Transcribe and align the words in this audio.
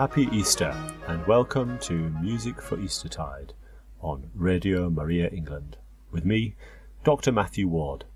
Happy 0.00 0.30
Easter, 0.32 0.74
and 1.08 1.26
welcome 1.26 1.78
to 1.80 1.92
Music 2.22 2.62
for 2.62 2.80
Eastertide 2.80 3.52
on 4.00 4.30
Radio 4.34 4.88
Maria 4.88 5.28
England 5.28 5.76
with 6.10 6.24
me, 6.24 6.54
Dr. 7.04 7.30
Matthew 7.30 7.68
Ward. 7.68 8.06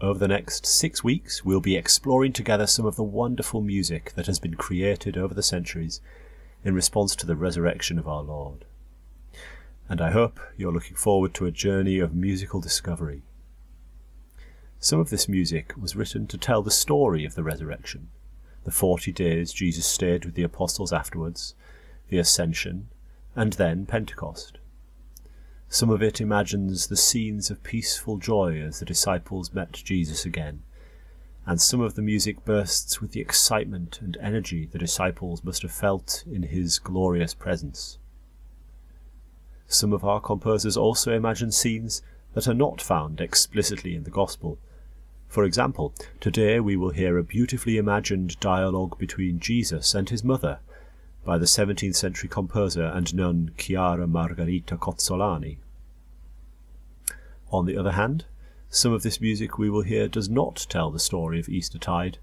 Over 0.00 0.18
the 0.18 0.26
next 0.26 0.64
six 0.64 1.04
weeks, 1.04 1.44
we'll 1.44 1.60
be 1.60 1.76
exploring 1.76 2.32
together 2.32 2.66
some 2.66 2.86
of 2.86 2.96
the 2.96 3.02
wonderful 3.02 3.60
music 3.60 4.14
that 4.14 4.24
has 4.24 4.38
been 4.38 4.54
created 4.54 5.18
over 5.18 5.34
the 5.34 5.42
centuries 5.42 6.00
in 6.64 6.74
response 6.74 7.14
to 7.16 7.26
the 7.26 7.36
resurrection 7.36 7.98
of 7.98 8.08
our 8.08 8.22
Lord. 8.22 8.64
And 9.86 10.00
I 10.00 10.12
hope 10.12 10.40
you're 10.56 10.72
looking 10.72 10.96
forward 10.96 11.34
to 11.34 11.44
a 11.44 11.50
journey 11.50 11.98
of 11.98 12.14
musical 12.14 12.62
discovery. 12.62 13.20
Some 14.78 14.98
of 14.98 15.10
this 15.10 15.28
music 15.28 15.74
was 15.78 15.94
written 15.94 16.26
to 16.28 16.38
tell 16.38 16.62
the 16.62 16.70
story 16.70 17.26
of 17.26 17.34
the 17.34 17.44
resurrection 17.44 18.08
the 18.68 18.72
forty 18.72 19.10
days 19.10 19.54
Jesus 19.54 19.86
stayed 19.86 20.26
with 20.26 20.34
the 20.34 20.42
apostles 20.42 20.92
afterwards, 20.92 21.54
the 22.10 22.18
ascension, 22.18 22.88
and 23.34 23.54
then 23.54 23.86
Pentecost. 23.86 24.58
Some 25.70 25.88
of 25.88 26.02
it 26.02 26.20
imagines 26.20 26.86
the 26.86 26.96
scenes 26.96 27.50
of 27.50 27.62
peaceful 27.62 28.18
joy 28.18 28.60
as 28.60 28.78
the 28.78 28.84
disciples 28.84 29.54
met 29.54 29.72
Jesus 29.72 30.26
again, 30.26 30.64
and 31.46 31.58
some 31.58 31.80
of 31.80 31.94
the 31.94 32.02
music 32.02 32.44
bursts 32.44 33.00
with 33.00 33.12
the 33.12 33.22
excitement 33.22 34.02
and 34.02 34.18
energy 34.20 34.66
the 34.66 34.76
disciples 34.76 35.42
must 35.42 35.62
have 35.62 35.72
felt 35.72 36.22
in 36.30 36.42
his 36.42 36.78
glorious 36.78 37.32
presence. 37.32 37.96
Some 39.66 39.94
of 39.94 40.04
our 40.04 40.20
composers 40.20 40.76
also 40.76 41.14
imagine 41.14 41.52
scenes 41.52 42.02
that 42.34 42.46
are 42.46 42.52
not 42.52 42.82
found 42.82 43.22
explicitly 43.22 43.94
in 43.94 44.02
the 44.02 44.10
Gospel, 44.10 44.58
for 45.28 45.44
example, 45.44 45.94
today 46.20 46.58
we 46.58 46.76
will 46.76 46.90
hear 46.90 47.18
a 47.18 47.22
beautifully 47.22 47.76
imagined 47.76 48.40
dialogue 48.40 48.98
between 48.98 49.38
Jesus 49.38 49.94
and 49.94 50.08
his 50.08 50.24
mother 50.24 50.58
by 51.24 51.36
the 51.36 51.44
17th 51.44 51.96
century 51.96 52.30
composer 52.30 52.84
and 52.84 53.14
nun 53.14 53.52
Chiara 53.58 54.06
Margherita 54.06 54.78
Cozzolani. 54.78 55.58
On 57.50 57.66
the 57.66 57.76
other 57.76 57.92
hand, 57.92 58.24
some 58.70 58.92
of 58.92 59.02
this 59.02 59.20
music 59.20 59.58
we 59.58 59.68
will 59.68 59.82
hear 59.82 60.08
does 60.08 60.30
not 60.30 60.66
tell 60.70 60.90
the 60.90 60.98
story 60.98 61.38
of 61.38 61.48
Eastertide, 61.48 62.18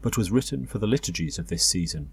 but 0.00 0.16
was 0.16 0.30
written 0.30 0.66
for 0.66 0.78
the 0.78 0.86
liturgies 0.86 1.38
of 1.40 1.48
this 1.48 1.64
season. 1.64 2.10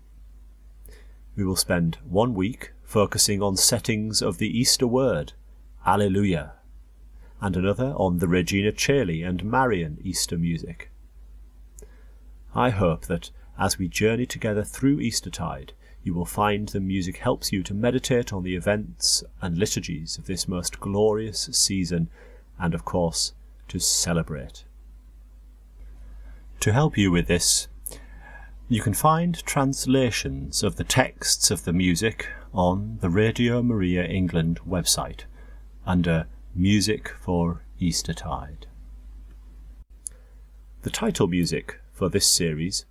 We 1.36 1.44
will 1.44 1.56
spend 1.56 1.98
one 2.08 2.34
week 2.34 2.74
focusing 2.84 3.42
on 3.42 3.58
settings 3.58 4.22
of 4.22 4.40
the 4.40 4.50
Easter 4.50 4.88
word, 4.88 5.34
Alleluia, 5.86 6.54
and 7.44 7.58
another 7.58 7.94
on 7.98 8.20
the 8.20 8.28
Regina 8.28 8.72
Caeli 8.72 9.22
and 9.22 9.44
Marian 9.44 9.98
Easter 10.02 10.38
music. 10.38 10.90
I 12.56 12.70
hope 12.70 13.08
that 13.08 13.32
as 13.60 13.78
we 13.78 13.90
journey 13.90 14.26
together 14.26 14.64
through 14.64 15.02
Eastertide, 15.02 15.74
you 16.04 16.14
will 16.14 16.26
find 16.26 16.70
the 16.70 16.80
music 16.80 17.18
helps 17.18 17.52
you 17.52 17.62
to 17.64 17.74
meditate 17.74 18.32
on 18.32 18.44
the 18.44 18.56
events 18.56 19.26
and 19.42 19.58
liturgies 19.58 20.18
of 20.18 20.26
this 20.26 20.48
most 20.48 20.80
glorious 20.80 21.50
season 21.52 22.10
and, 22.58 22.74
of 22.74 22.86
course, 22.86 23.34
to 23.68 23.78
celebrate. 23.78 24.64
To 26.62 26.72
help 26.72 26.98
you 26.98 27.12
with 27.12 27.28
this, 27.28 27.68
you 28.70 28.82
can 28.82 28.94
find 28.94 29.46
translations 29.46 30.64
of 30.64 30.78
the 30.78 30.86
texts 30.86 31.52
of 31.52 31.66
the 31.66 31.74
music 31.74 32.30
on 32.54 33.00
the 33.02 33.10
Radio 33.10 33.62
Maria 33.62 34.06
England 34.06 34.62
website 34.66 35.26
under 35.86 36.26
Music 36.56 37.10
for 37.20 37.64
Eastertide. 37.80 38.68
The 40.84 40.92
title 40.92 41.26
music 41.26 41.80
for 41.92 42.10
this 42.10 42.28
series 42.28 42.86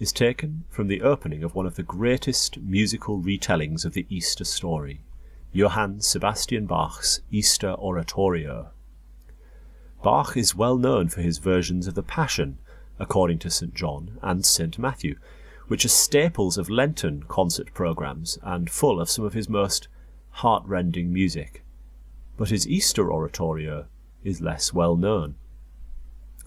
is 0.00 0.10
taken 0.10 0.64
from 0.68 0.88
the 0.88 1.00
opening 1.00 1.44
of 1.44 1.54
one 1.54 1.64
of 1.64 1.76
the 1.76 1.84
greatest 1.84 2.58
musical 2.58 3.20
retellings 3.20 3.84
of 3.84 3.92
the 3.92 4.04
Easter 4.08 4.42
story, 4.42 5.04
Johann 5.52 6.00
Sebastian 6.00 6.66
Bach's 6.66 7.20
Easter 7.30 7.74
Oratorio. 7.74 8.70
Bach 10.02 10.36
is 10.36 10.56
well 10.56 10.76
known 10.76 11.08
for 11.08 11.22
his 11.22 11.38
versions 11.38 11.86
of 11.86 11.94
the 11.94 12.02
Passion, 12.02 12.58
according 12.98 13.38
to 13.38 13.50
St. 13.50 13.74
John 13.74 14.18
and 14.22 14.44
St. 14.44 14.76
Matthew, 14.76 15.14
which 15.68 15.84
are 15.84 15.88
staples 15.88 16.58
of 16.58 16.68
Lenten 16.68 17.22
concert 17.28 17.72
programs 17.74 18.40
and 18.42 18.68
full 18.68 19.00
of 19.00 19.08
some 19.08 19.24
of 19.24 19.34
his 19.34 19.48
most 19.48 19.86
heart-rending 20.30 21.12
music 21.12 21.63
but 22.36 22.50
his 22.50 22.66
Easter 22.66 23.12
oratorio 23.12 23.86
is 24.22 24.40
less 24.40 24.72
well 24.72 24.96
known. 24.96 25.34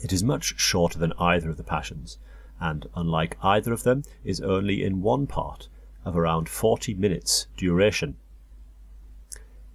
It 0.03 0.13
is 0.13 0.23
much 0.23 0.59
shorter 0.59 0.99
than 0.99 1.13
either 1.19 1.49
of 1.49 1.57
the 1.57 1.63
Passions, 1.63 2.17
and, 2.59 2.87
unlike 2.95 3.37
either 3.41 3.73
of 3.73 3.83
them, 3.83 4.03
is 4.23 4.41
only 4.41 4.83
in 4.83 5.01
one 5.01 5.27
part, 5.27 5.67
of 6.05 6.17
around 6.17 6.47
40 6.47 6.93
minutes 6.93 7.47
duration. 7.57 8.15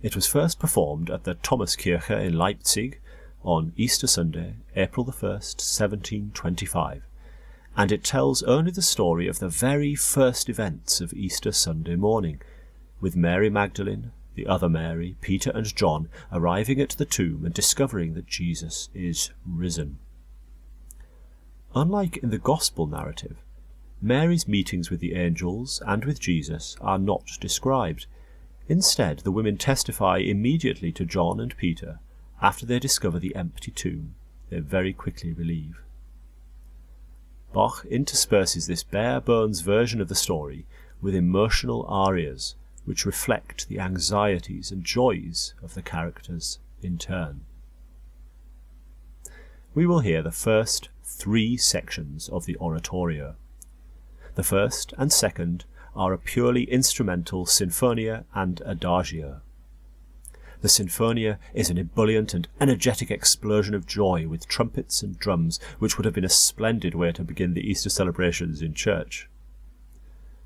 It 0.01 0.17
was 0.17 0.27
first 0.27 0.59
performed 0.59 1.11
at 1.11 1.25
the 1.25 1.34
Thomaskirche 1.34 2.11
in 2.11 2.37
Leipzig 2.37 3.01
on 3.45 3.72
Easter 3.77 4.06
Sunday, 4.06 4.55
April 4.75 5.05
the 5.05 5.12
1st, 5.12 5.61
1725, 5.61 7.03
and 7.77 7.93
it 7.93 8.03
tells 8.03 8.43
only 8.45 8.71
the 8.71 8.83
story 8.83 9.28
of 9.28 9.39
the 9.39 9.49
very 9.49 9.95
first 9.95 10.49
events 10.49 11.01
of 11.01 11.12
Easter 11.12 11.53
Sunday 11.53 11.97
morning, 11.97 12.41
with 13.01 13.15
Mary 13.15 13.51
Magdalene, 13.51 14.12
the 14.34 14.47
other 14.47 14.69
Mary, 14.69 15.16
Peter, 15.20 15.50
and 15.54 15.75
John 15.75 16.09
arriving 16.32 16.81
at 16.81 16.91
the 16.91 17.04
tomb 17.04 17.44
and 17.44 17.54
discovering 17.54 18.15
that 18.15 18.26
Jesus 18.26 18.88
is 18.94 19.31
risen. 19.47 19.98
Unlike 21.75 22.19
in 22.19 22.31
the 22.31 22.38
Gospel 22.38 22.87
narrative, 22.87 23.37
Mary's 24.00 24.48
meetings 24.48 24.91
with 24.91 25.00
the 25.00 25.15
angels 25.15 25.81
and 25.87 26.04
with 26.04 26.21
Jesus 26.21 26.76
are 26.81 26.98
not 26.98 27.25
described. 27.41 28.06
Instead, 28.69 29.21
the 29.21 29.31
women 29.31 29.56
testify 29.56 30.19
immediately 30.19 30.92
to 30.92 31.04
John 31.04 31.41
and 31.41 31.56
Peter 31.56 32.00
after 32.41 32.66
they 32.66 32.78
discover 32.78 33.19
the 33.19 33.34
empty 33.37 33.71
tomb. 33.71 34.15
They 34.50 34.59
very 34.59 34.92
quickly 34.92 35.32
relieve. 35.32 35.81
Bach 37.53 37.87
intersperses 37.88 38.66
this 38.66 38.82
bare 38.82 39.21
bones 39.21 39.60
version 39.60 40.00
of 40.00 40.09
the 40.09 40.15
story 40.15 40.66
with 41.00 41.15
emotional 41.15 41.84
arias 41.87 42.54
which 42.84 43.06
reflect 43.06 43.69
the 43.69 43.78
anxieties 43.78 44.70
and 44.70 44.84
joys 44.84 45.54
of 45.62 45.75
the 45.75 45.82
characters 45.82 46.59
in 46.82 46.98
turn. 46.98 47.43
We 49.75 49.87
will 49.87 50.00
hear 50.00 50.22
the 50.22 50.32
first 50.32 50.88
three 51.03 51.56
sections 51.56 52.28
of 52.28 52.47
the 52.47 52.56
oratorio. 52.56 53.37
The 54.34 54.42
first 54.42 54.92
and 54.98 55.12
second 55.12 55.65
are 55.94 56.12
a 56.12 56.19
purely 56.19 56.65
instrumental 56.65 57.47
sinfonia 57.47 58.25
and 58.34 58.60
adagio. 58.65 59.41
The 60.62 60.69
sinfonia 60.69 61.38
is 61.54 61.71
an 61.71 61.78
ebullient 61.78 62.34
and 62.34 62.48
energetic 62.60 63.10
explosion 63.10 63.75
of 63.75 63.87
joy 63.87 64.28
with 64.28 64.47
trumpets 64.47 65.03
and 65.03 65.19
drums, 65.19 65.59
which 65.78 65.97
would 65.98 66.04
have 66.04 66.15
been 66.15 66.25
a 66.25 66.28
splendid 66.28 66.94
way 66.94 67.10
to 67.12 67.25
begin 67.25 67.54
the 67.54 67.69
Easter 67.69 67.91
celebrations 67.91 68.62
in 68.62 68.72
church. 68.72 69.28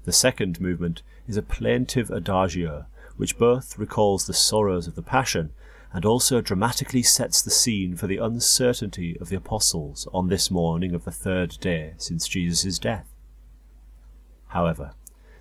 The 0.07 0.13
second 0.13 0.61
movement 0.61 1.03
is 1.27 1.37
a 1.37 1.43
plaintive 1.43 2.11
adagio, 2.13 2.87
which 3.17 3.39
both 3.39 3.77
recalls 3.77 4.25
the 4.25 4.35
sorrows 4.35 4.87
of 4.87 4.95
the 4.95 5.03
Passion 5.03 5.53
and 5.93 6.05
also 6.05 6.41
dramatically 6.41 7.03
sets 7.03 7.43
the 7.43 7.51
scene 7.51 7.97
for 7.97 8.07
the 8.07 8.19
uncertainty 8.19 9.19
of 9.21 9.31
the 9.31 9.37
apostles 9.37 10.07
on 10.15 10.29
this 10.29 10.49
morning 10.49 10.95
of 10.95 11.05
the 11.05 11.11
third 11.11 11.59
day 11.61 11.95
since 11.97 12.29
Jesus' 12.29 12.79
death. 12.79 13.13
However, 14.49 14.93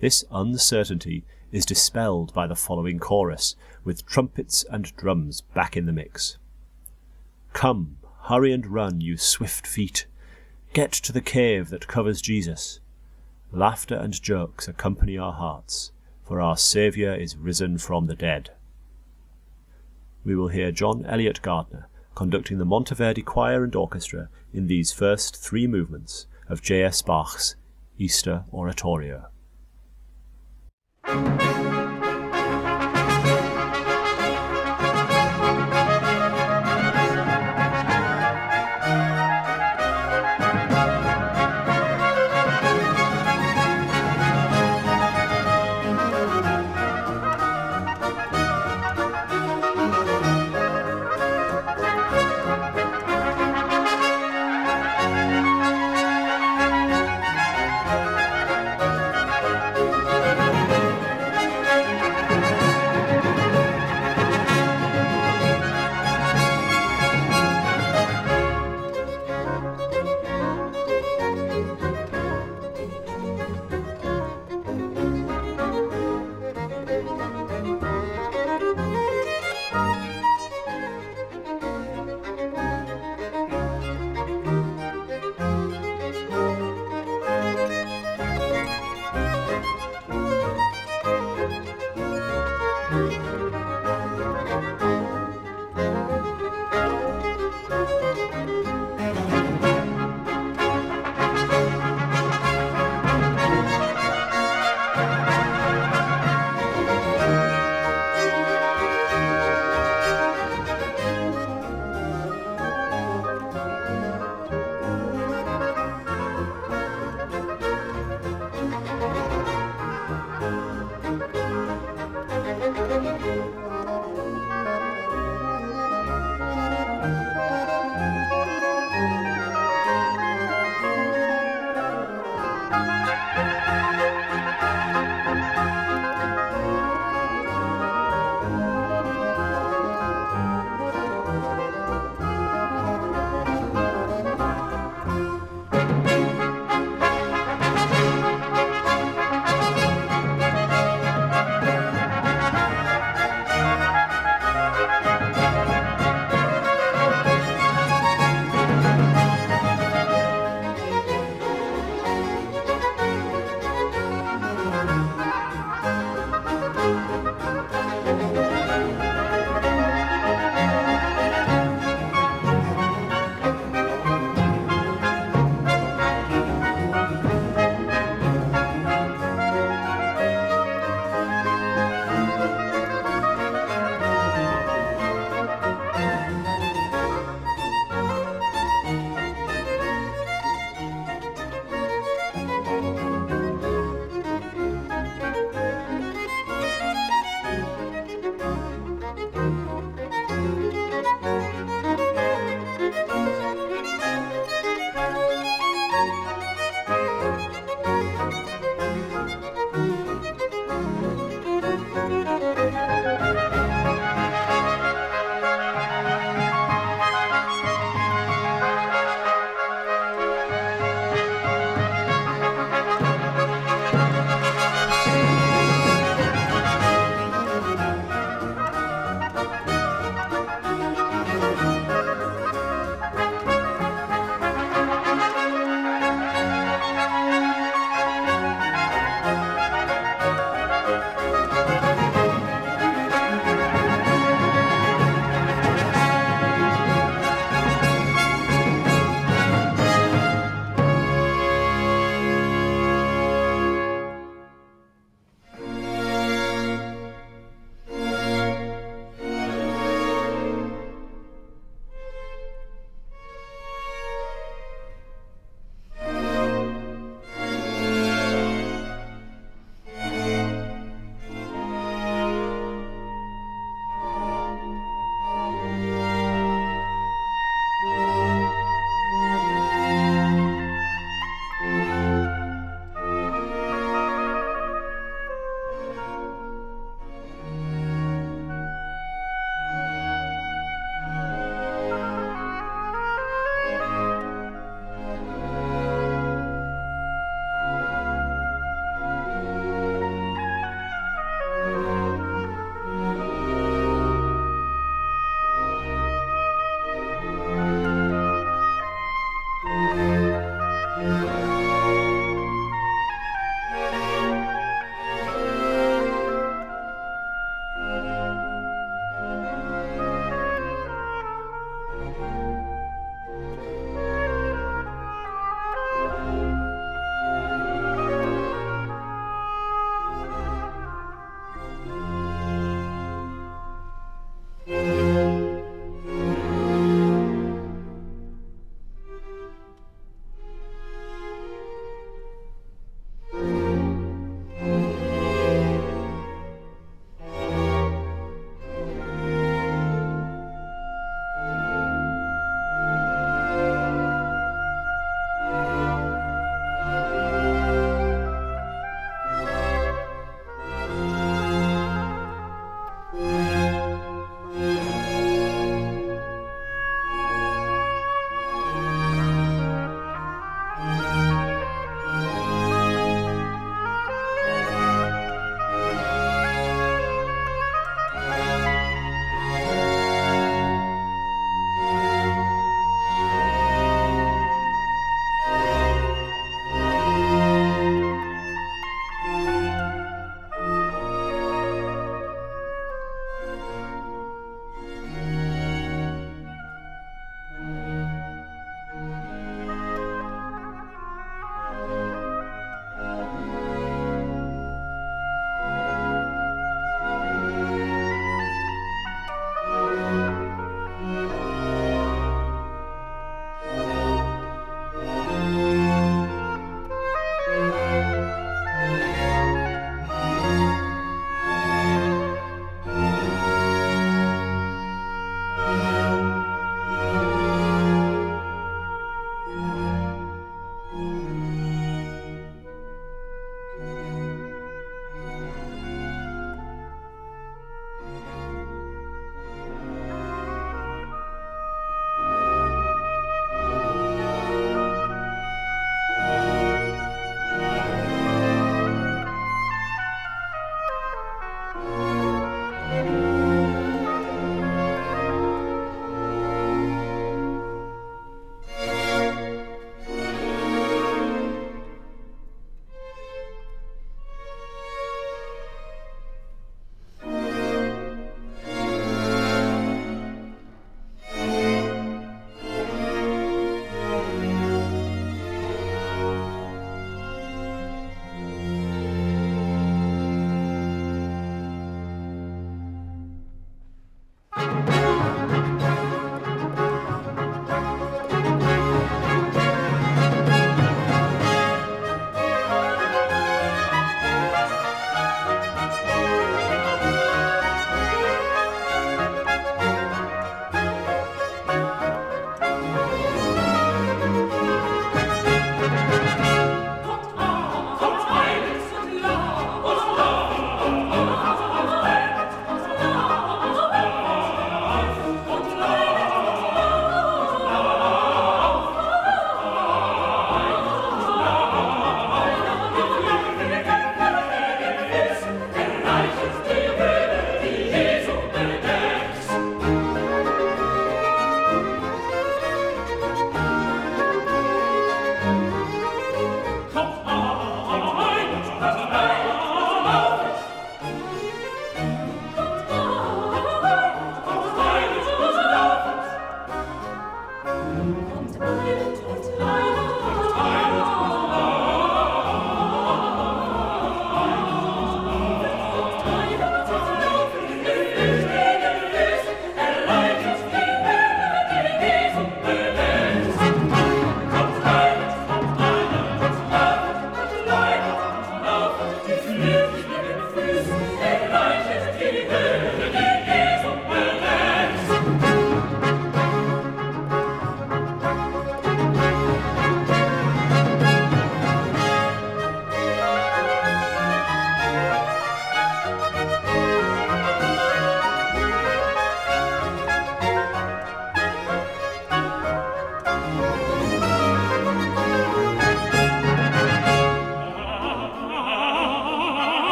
this 0.00 0.24
uncertainty 0.32 1.24
is 1.52 1.64
dispelled 1.64 2.34
by 2.34 2.48
the 2.48 2.56
following 2.56 2.98
chorus, 2.98 3.54
with 3.84 4.06
trumpets 4.06 4.64
and 4.68 4.94
drums 4.96 5.40
back 5.40 5.76
in 5.76 5.86
the 5.86 5.92
mix. 5.92 6.36
Come, 7.52 7.98
hurry 8.24 8.52
and 8.52 8.66
run, 8.66 9.00
you 9.00 9.18
swift 9.18 9.68
feet. 9.68 10.06
Get 10.72 10.90
to 10.90 11.12
the 11.12 11.20
cave 11.20 11.70
that 11.70 11.86
covers 11.86 12.20
Jesus. 12.20 12.80
Laughter 13.52 13.94
and 13.94 14.20
jokes 14.20 14.68
accompany 14.68 15.16
our 15.16 15.32
hearts, 15.32 15.92
for 16.22 16.40
our 16.40 16.56
Saviour 16.56 17.14
is 17.14 17.36
risen 17.36 17.78
from 17.78 18.06
the 18.06 18.14
dead. 18.14 18.50
We 20.24 20.36
will 20.36 20.48
hear 20.48 20.70
John 20.70 21.06
Eliot 21.06 21.40
Gardiner 21.40 21.88
conducting 22.14 22.58
the 22.58 22.66
Monteverdi 22.66 23.24
Choir 23.24 23.64
and 23.64 23.74
Orchestra 23.74 24.28
in 24.52 24.66
these 24.66 24.92
first 24.92 25.36
three 25.36 25.66
movements 25.66 26.26
of 26.48 26.60
J.S. 26.60 27.00
Bach's 27.00 27.54
Easter 27.96 28.44
Oratorio. 28.52 29.28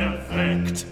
erweckt. 0.00 0.86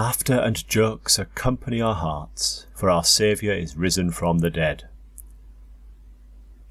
Laughter 0.00 0.38
and 0.38 0.68
jokes 0.68 1.18
accompany 1.18 1.80
our 1.80 1.96
hearts, 1.96 2.68
for 2.72 2.88
our 2.88 3.02
Saviour 3.02 3.52
is 3.52 3.76
risen 3.76 4.12
from 4.12 4.38
the 4.38 4.48
dead. 4.48 4.88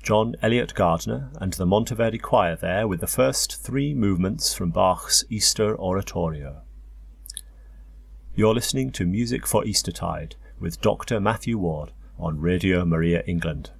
John 0.01 0.37
Eliot 0.41 0.73
Gardiner 0.73 1.29
and 1.35 1.51
the 1.51 1.65
Monteverdi 1.65 2.21
Choir 2.21 2.55
there 2.55 2.87
with 2.87 3.01
the 3.01 3.05
first 3.05 3.61
three 3.61 3.93
movements 3.93 4.53
from 4.53 4.71
Bach's 4.71 5.25
Easter 5.29 5.77
Oratorio. 5.77 6.61
You're 8.33 8.53
listening 8.53 8.91
to 8.91 9.05
Music 9.05 9.45
for 9.45 9.65
Eastertide 9.65 10.37
with 10.57 10.79
Dr. 10.79 11.19
Matthew 11.19 11.57
Ward 11.57 11.91
on 12.17 12.39
Radio 12.39 12.85
Maria 12.85 13.23
England. 13.27 13.71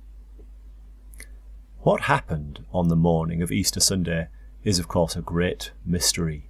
What 1.84 2.02
happened 2.02 2.66
on 2.74 2.90
the 2.90 2.98
morning 2.98 3.42
of 3.42 3.54
Easter 3.54 3.80
Sunday 3.80 4.28
is, 4.66 4.78
of 4.78 4.90
course, 4.90 5.16
a 5.16 5.22
great 5.22 5.72
mystery. 5.86 6.47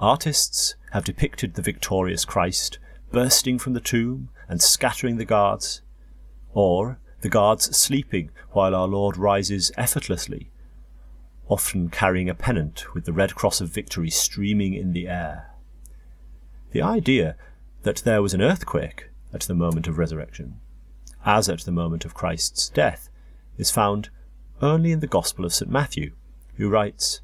Artists 0.00 0.76
have 0.92 1.04
depicted 1.04 1.54
the 1.54 1.62
victorious 1.62 2.24
Christ 2.24 2.78
bursting 3.10 3.58
from 3.58 3.72
the 3.72 3.80
tomb 3.80 4.28
and 4.48 4.62
scattering 4.62 5.16
the 5.16 5.24
guards, 5.24 5.82
or 6.52 7.00
the 7.20 7.28
guards 7.28 7.76
sleeping 7.76 8.30
while 8.50 8.76
our 8.76 8.86
Lord 8.86 9.16
rises 9.16 9.72
effortlessly, 9.76 10.50
often 11.48 11.90
carrying 11.90 12.28
a 12.28 12.34
pennant 12.34 12.94
with 12.94 13.06
the 13.06 13.12
red 13.12 13.34
cross 13.34 13.60
of 13.60 13.70
victory 13.70 14.08
streaming 14.08 14.72
in 14.72 14.92
the 14.92 15.08
air. 15.08 15.50
The 16.70 16.82
idea 16.82 17.34
that 17.82 17.98
there 17.98 18.22
was 18.22 18.34
an 18.34 18.42
earthquake 18.42 19.10
at 19.32 19.42
the 19.42 19.54
moment 19.54 19.88
of 19.88 19.98
resurrection, 19.98 20.60
as 21.24 21.48
at 21.48 21.60
the 21.60 21.72
moment 21.72 22.04
of 22.04 22.14
Christ's 22.14 22.68
death, 22.68 23.08
is 23.56 23.72
found 23.72 24.10
only 24.62 24.92
in 24.92 25.00
the 25.00 25.08
Gospel 25.08 25.44
of 25.44 25.52
St. 25.52 25.70
Matthew, 25.70 26.12
who 26.54 26.68
writes, 26.68 27.20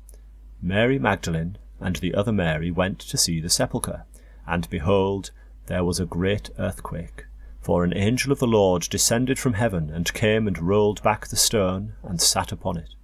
Mary 0.61 0.99
Magdalene 0.99 1.57
and 1.85 1.97
the 1.97 2.15
other 2.15 2.33
Mary 2.33 2.71
went 2.71 2.99
to 2.99 3.19
see 3.19 3.41
the 3.41 3.51
sepulchre. 3.51 4.07
And 4.47 4.69
behold, 4.71 5.31
there 5.67 5.85
was 5.85 6.01
a 6.01 6.07
great 6.07 6.49
earthquake. 6.59 7.27
For 7.61 7.85
an 7.85 7.95
angel 7.95 8.33
of 8.33 8.39
the 8.39 8.47
Lord 8.47 8.83
descended 8.91 9.39
from 9.39 9.53
heaven, 9.53 9.91
and 9.91 10.13
came 10.15 10.49
and 10.49 10.59
rolled 10.59 11.03
back 11.03 11.29
the 11.29 11.37
stone, 11.37 11.93
and 12.03 12.21
sat 12.21 12.51
upon 12.53 12.79
it. 12.79 12.95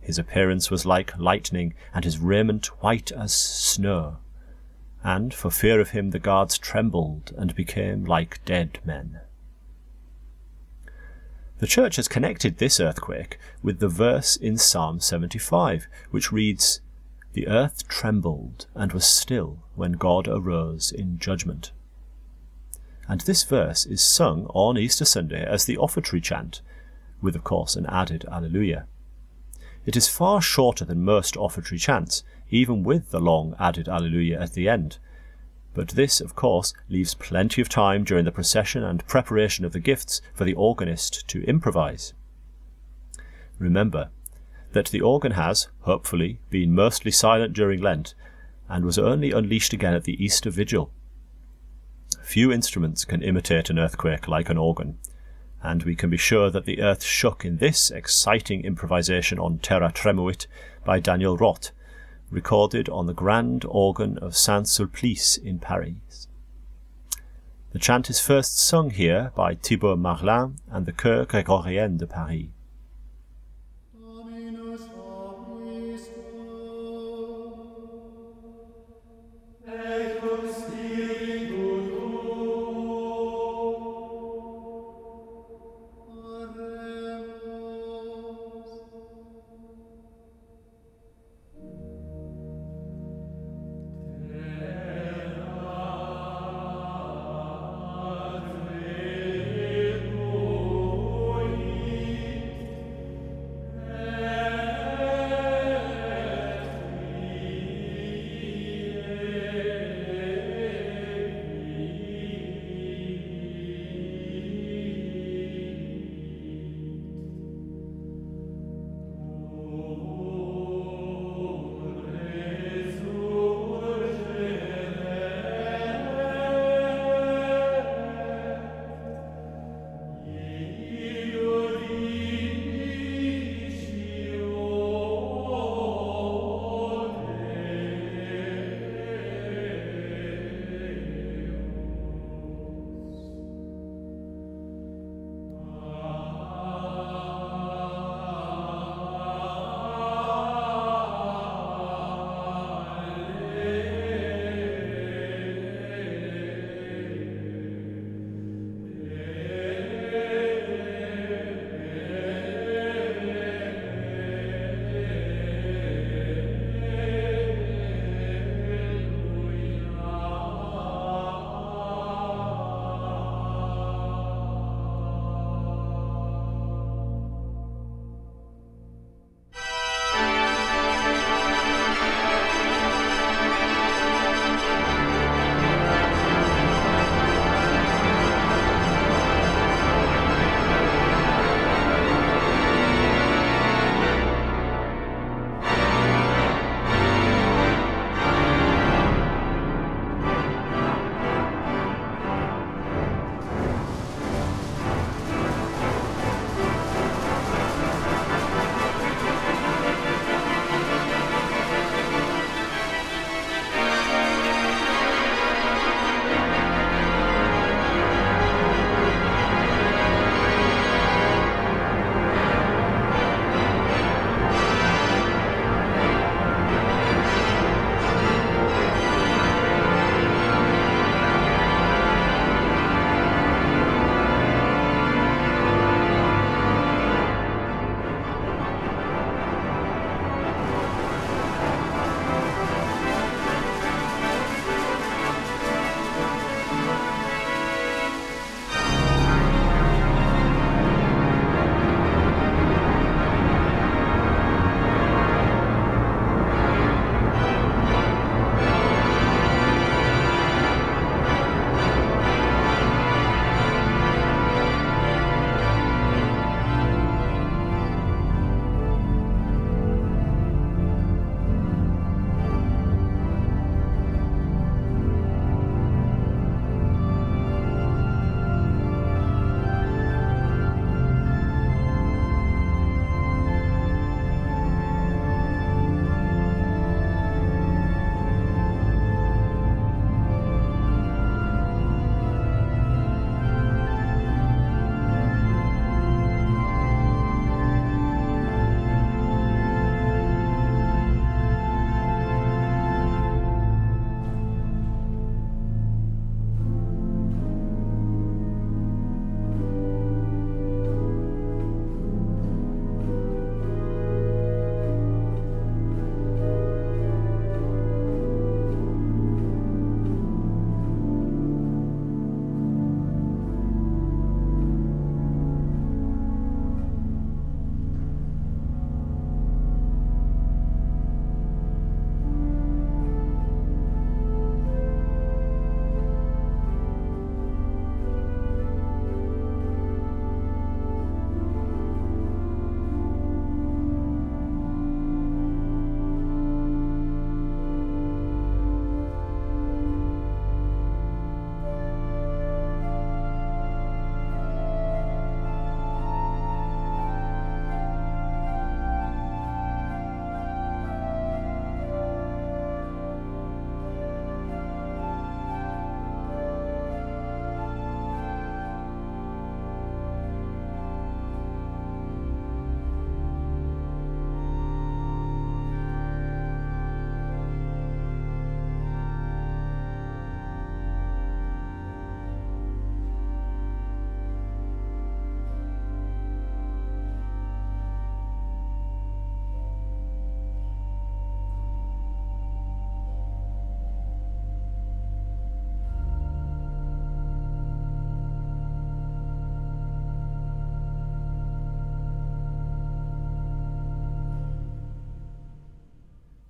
His 0.00 0.16
appearance 0.16 0.70
was 0.70 0.86
like 0.86 1.18
lightning, 1.18 1.74
and 1.92 2.04
his 2.04 2.18
raiment 2.18 2.66
white 2.82 3.10
as 3.10 3.34
snow. 3.34 4.18
And 5.02 5.34
for 5.34 5.50
fear 5.50 5.80
of 5.80 5.90
him 5.90 6.10
the 6.10 6.20
guards 6.20 6.56
trembled, 6.56 7.32
and 7.36 7.54
became 7.56 8.04
like 8.04 8.44
dead 8.44 8.78
men. 8.84 9.20
The 11.58 11.66
Church 11.66 11.96
has 11.96 12.08
connected 12.08 12.58
this 12.58 12.78
earthquake 12.78 13.38
with 13.60 13.80
the 13.80 13.88
verse 13.88 14.36
in 14.36 14.56
Psalm 14.56 15.00
75, 15.00 15.88
which 16.10 16.30
reads, 16.30 16.80
the 17.34 17.48
earth 17.48 17.86
trembled 17.88 18.66
and 18.74 18.92
was 18.92 19.04
still 19.04 19.58
when 19.74 19.92
God 19.92 20.26
arose 20.28 20.90
in 20.90 21.18
judgment. 21.18 21.72
And 23.08 23.20
this 23.22 23.42
verse 23.42 23.84
is 23.84 24.02
sung 24.02 24.46
on 24.54 24.78
Easter 24.78 25.04
Sunday 25.04 25.44
as 25.44 25.64
the 25.64 25.76
offertory 25.76 26.20
chant, 26.20 26.62
with 27.20 27.36
of 27.36 27.44
course 27.44 27.76
an 27.76 27.86
added 27.86 28.24
Alleluia. 28.30 28.86
It 29.84 29.96
is 29.96 30.08
far 30.08 30.40
shorter 30.40 30.84
than 30.84 31.04
most 31.04 31.36
offertory 31.36 31.78
chants, 31.78 32.22
even 32.50 32.82
with 32.82 33.10
the 33.10 33.20
long 33.20 33.54
added 33.58 33.88
Alleluia 33.88 34.40
at 34.40 34.54
the 34.54 34.68
end. 34.68 34.98
But 35.74 35.88
this, 35.88 36.20
of 36.20 36.36
course, 36.36 36.72
leaves 36.88 37.14
plenty 37.14 37.60
of 37.60 37.68
time 37.68 38.04
during 38.04 38.24
the 38.24 38.32
procession 38.32 38.84
and 38.84 39.06
preparation 39.08 39.64
of 39.64 39.72
the 39.72 39.80
gifts 39.80 40.22
for 40.32 40.44
the 40.44 40.54
organist 40.54 41.26
to 41.28 41.42
improvise. 41.44 42.14
Remember, 43.58 44.10
that 44.74 44.86
the 44.88 45.00
organ 45.00 45.32
has, 45.32 45.68
hopefully, 45.80 46.38
been 46.50 46.74
mostly 46.74 47.10
silent 47.10 47.54
during 47.54 47.80
Lent, 47.80 48.14
and 48.68 48.84
was 48.84 48.98
only 48.98 49.32
unleashed 49.32 49.72
again 49.72 49.94
at 49.94 50.04
the 50.04 50.22
Easter 50.22 50.50
Vigil. 50.50 50.92
Few 52.22 52.52
instruments 52.52 53.04
can 53.04 53.22
imitate 53.22 53.70
an 53.70 53.78
earthquake 53.78 54.28
like 54.28 54.48
an 54.48 54.58
organ, 54.58 54.98
and 55.62 55.82
we 55.84 55.94
can 55.94 56.10
be 56.10 56.16
sure 56.16 56.50
that 56.50 56.66
the 56.66 56.82
earth 56.82 57.02
shook 57.02 57.44
in 57.44 57.58
this 57.58 57.90
exciting 57.90 58.64
improvisation 58.64 59.38
on 59.38 59.58
Terra 59.58 59.90
Tremuit 59.92 60.46
by 60.84 61.00
Daniel 61.00 61.36
Roth, 61.36 61.70
recorded 62.30 62.88
on 62.88 63.06
the 63.06 63.14
grand 63.14 63.64
organ 63.66 64.18
of 64.18 64.36
Saint 64.36 64.66
Sulpice 64.66 65.38
in 65.38 65.58
Paris. 65.58 66.28
The 67.72 67.78
chant 67.78 68.08
is 68.10 68.20
first 68.20 68.58
sung 68.58 68.90
here 68.90 69.32
by 69.34 69.54
Thibaut 69.54 69.98
Marlin 69.98 70.56
and 70.70 70.86
the 70.86 70.92
Chœur 70.92 71.26
Grégorien 71.26 71.98
de 71.98 72.06
Paris. 72.06 72.53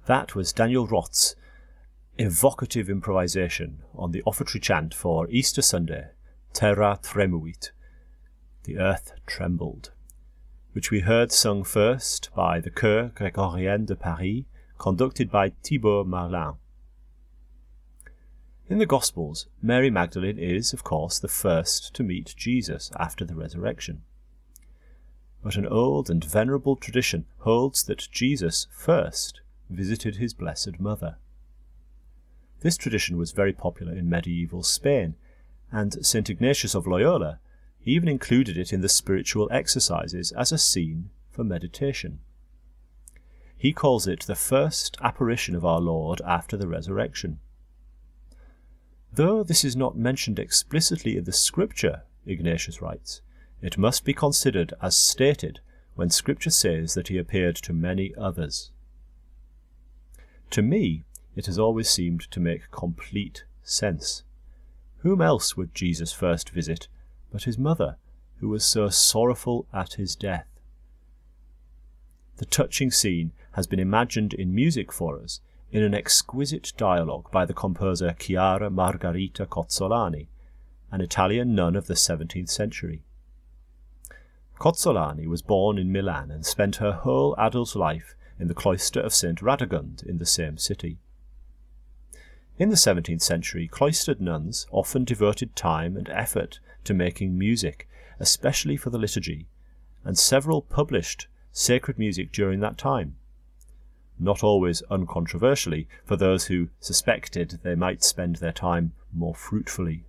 That 0.07 0.35
was 0.35 0.53
Daniel 0.53 0.87
Roth's 0.87 1.35
evocative 2.19 2.91
improvisation 2.91 3.83
on 3.95 4.13
the 4.13 4.23
offertory 4.27 4.61
chant 4.61 4.93
for 4.93 5.27
Easter 5.31 5.63
Sunday, 5.63 6.11
Terra 6.53 6.99
Tremuit, 7.03 7.71
the 8.65 8.79
earth 8.79 9.15
trembled, 9.27 9.93
which 10.73 10.91
we 10.91 11.01
heard 11.01 11.33
sung 11.33 11.65
first 11.65 12.29
by 12.37 12.61
the 12.61 12.71
Chœur 12.71 13.15
Grégorien 13.15 13.87
de 13.87 13.97
Paris, 13.97 14.45
conducted 14.77 15.31
by 15.31 15.53
Thibaut 15.63 16.07
Marlin. 16.07 16.57
In 18.69 18.77
the 18.77 18.87
Gospels, 18.87 19.47
Mary 19.63 19.91
Magdalene 19.91 20.39
is, 20.39 20.75
of 20.75 20.85
course, 20.85 21.19
the 21.19 21.29
first 21.29 21.95
to 21.95 22.03
meet 22.03 22.35
Jesus 22.37 22.91
after 22.97 23.25
the 23.25 23.35
resurrection. 23.35 24.03
But 25.43 25.57
an 25.57 25.67
old 25.67 26.11
and 26.11 26.23
venerable 26.23 26.77
tradition 26.77 27.25
holds 27.39 27.85
that 27.85 28.09
Jesus 28.13 28.67
first 28.71 29.41
visited 29.75 30.17
his 30.17 30.35
Blessed 30.35 30.81
Mother. 30.81 31.17
This 32.61 32.77
tradition 32.77 33.17
was 33.17 33.33
very 33.33 33.53
popular 33.53 33.93
in 33.93 34.09
medieval 34.09 34.63
Spain, 34.63 35.17
and 35.71 36.05
St. 36.05 36.31
Ignatius 36.31 36.75
of 36.75 36.87
Loyola 36.87 37.41
even 37.85 38.09
included 38.09 38.57
it 38.57 38.73
in 38.73 38.81
the 38.81 38.89
spiritual 38.89 39.49
exercises 39.53 40.33
as 40.33 40.53
a 40.53 40.59
scene 40.59 41.11
for 41.31 41.45
meditation. 41.45 42.21
He 43.57 43.73
calls 43.73 44.07
it 44.07 44.21
the 44.21 44.35
first 44.35 44.97
apparition 45.03 45.55
of 45.55 45.65
our 45.65 45.81
Lord 45.81 46.21
after 46.27 46.57
the 46.57 46.69
resurrection. 46.69 47.41
Though 49.13 49.43
this 49.43 49.65
is 49.65 49.77
not 49.77 49.97
mentioned 49.97 50.39
explicitly 50.39 51.17
in 51.17 51.25
the 51.25 51.33
Scripture, 51.33 52.03
Ignatius 52.27 52.81
writes, 52.83 53.21
it 53.63 53.79
must 53.79 54.05
be 54.05 54.13
considered 54.13 54.75
as 54.83 54.97
stated 54.97 55.61
when 55.95 56.11
Scripture 56.11 56.51
says 56.51 56.95
that 56.95 57.09
he 57.09 57.17
appeared 57.17 57.57
to 57.57 57.73
many 57.73 58.13
others. 58.17 58.71
To 60.55 60.63
me, 60.63 61.03
it 61.35 61.47
has 61.47 61.59
always 61.59 61.91
seemed 61.91 62.31
to 62.31 62.39
make 62.39 62.71
complete 62.71 63.43
sense. 63.65 64.23
Whom 64.99 65.21
else 65.21 65.57
would 65.57 65.75
Jesus 65.75 66.13
first 66.13 66.51
visit 66.51 66.87
but 67.33 67.43
his 67.43 67.59
mother, 67.59 67.97
who 68.37 68.51
was 68.51 68.65
so 68.65 68.89
sorrowful 68.89 69.67
at 69.73 69.95
his 69.95 70.15
death. 70.15 70.47
The 72.37 72.45
touching 72.45 72.93
scene 72.93 73.33
has 73.55 73.67
been 73.67 73.81
imagined 73.81 74.33
in 74.33 74.55
music 74.55 74.93
for 74.93 75.21
us 75.21 75.41
in 75.73 75.83
an 75.83 75.93
exquisite 75.93 76.73
dialogue 76.77 77.33
by 77.33 77.45
the 77.45 77.53
composer 77.53 78.15
Chiara 78.17 78.71
Margherita 78.71 79.47
Cozzolani, 79.47 80.29
an 80.93 81.01
Italian 81.01 81.57
nun 81.57 81.75
of 81.75 81.89
the 81.89 81.95
17th 81.95 82.49
century. 82.49 83.03
Cozzolani 84.61 85.27
was 85.27 85.43
born 85.43 85.79
in 85.79 85.91
Milan 85.91 86.31
and 86.31 86.47
spent 86.47 86.77
her 86.77 86.93
whole 86.93 87.35
adult 87.39 87.75
life 87.75 88.15
in 88.39 88.49
the 88.49 88.55
cloister 88.55 89.01
of 89.01 89.15
St. 89.15 89.41
Radegund 89.41 90.05
in 90.05 90.19
the 90.19 90.27
same 90.27 90.59
city. 90.59 90.99
In 92.57 92.69
the 92.69 92.77
17th 92.77 93.23
century, 93.23 93.67
cloistered 93.67 94.21
nuns 94.21 94.67
often 94.71 95.05
devoted 95.05 95.57
time 95.57 95.97
and 95.97 96.09
effort 96.09 96.61
to 96.85 96.95
making 96.95 97.37
music, 97.37 97.89
especially 98.21 98.77
for 98.77 98.91
the 98.91 98.99
liturgy, 98.99 99.49
and 100.05 100.17
several 100.17 100.63
published 100.63 101.27
sacred 101.51 101.99
music 101.99 102.33
during 102.33 102.61
that 102.61 102.79
time. 102.79 103.17
Not 104.19 104.45
always 104.45 104.83
uncontroversially 104.91 105.89
for 106.05 106.17
those 106.17 106.47
who 106.47 106.69
suspected 106.79 107.61
they 107.63 107.75
might 107.75 108.05
spend 108.05 108.37
their 108.37 108.53
time 108.53 108.93
more 109.13 109.35
fruitfully. 109.35 110.05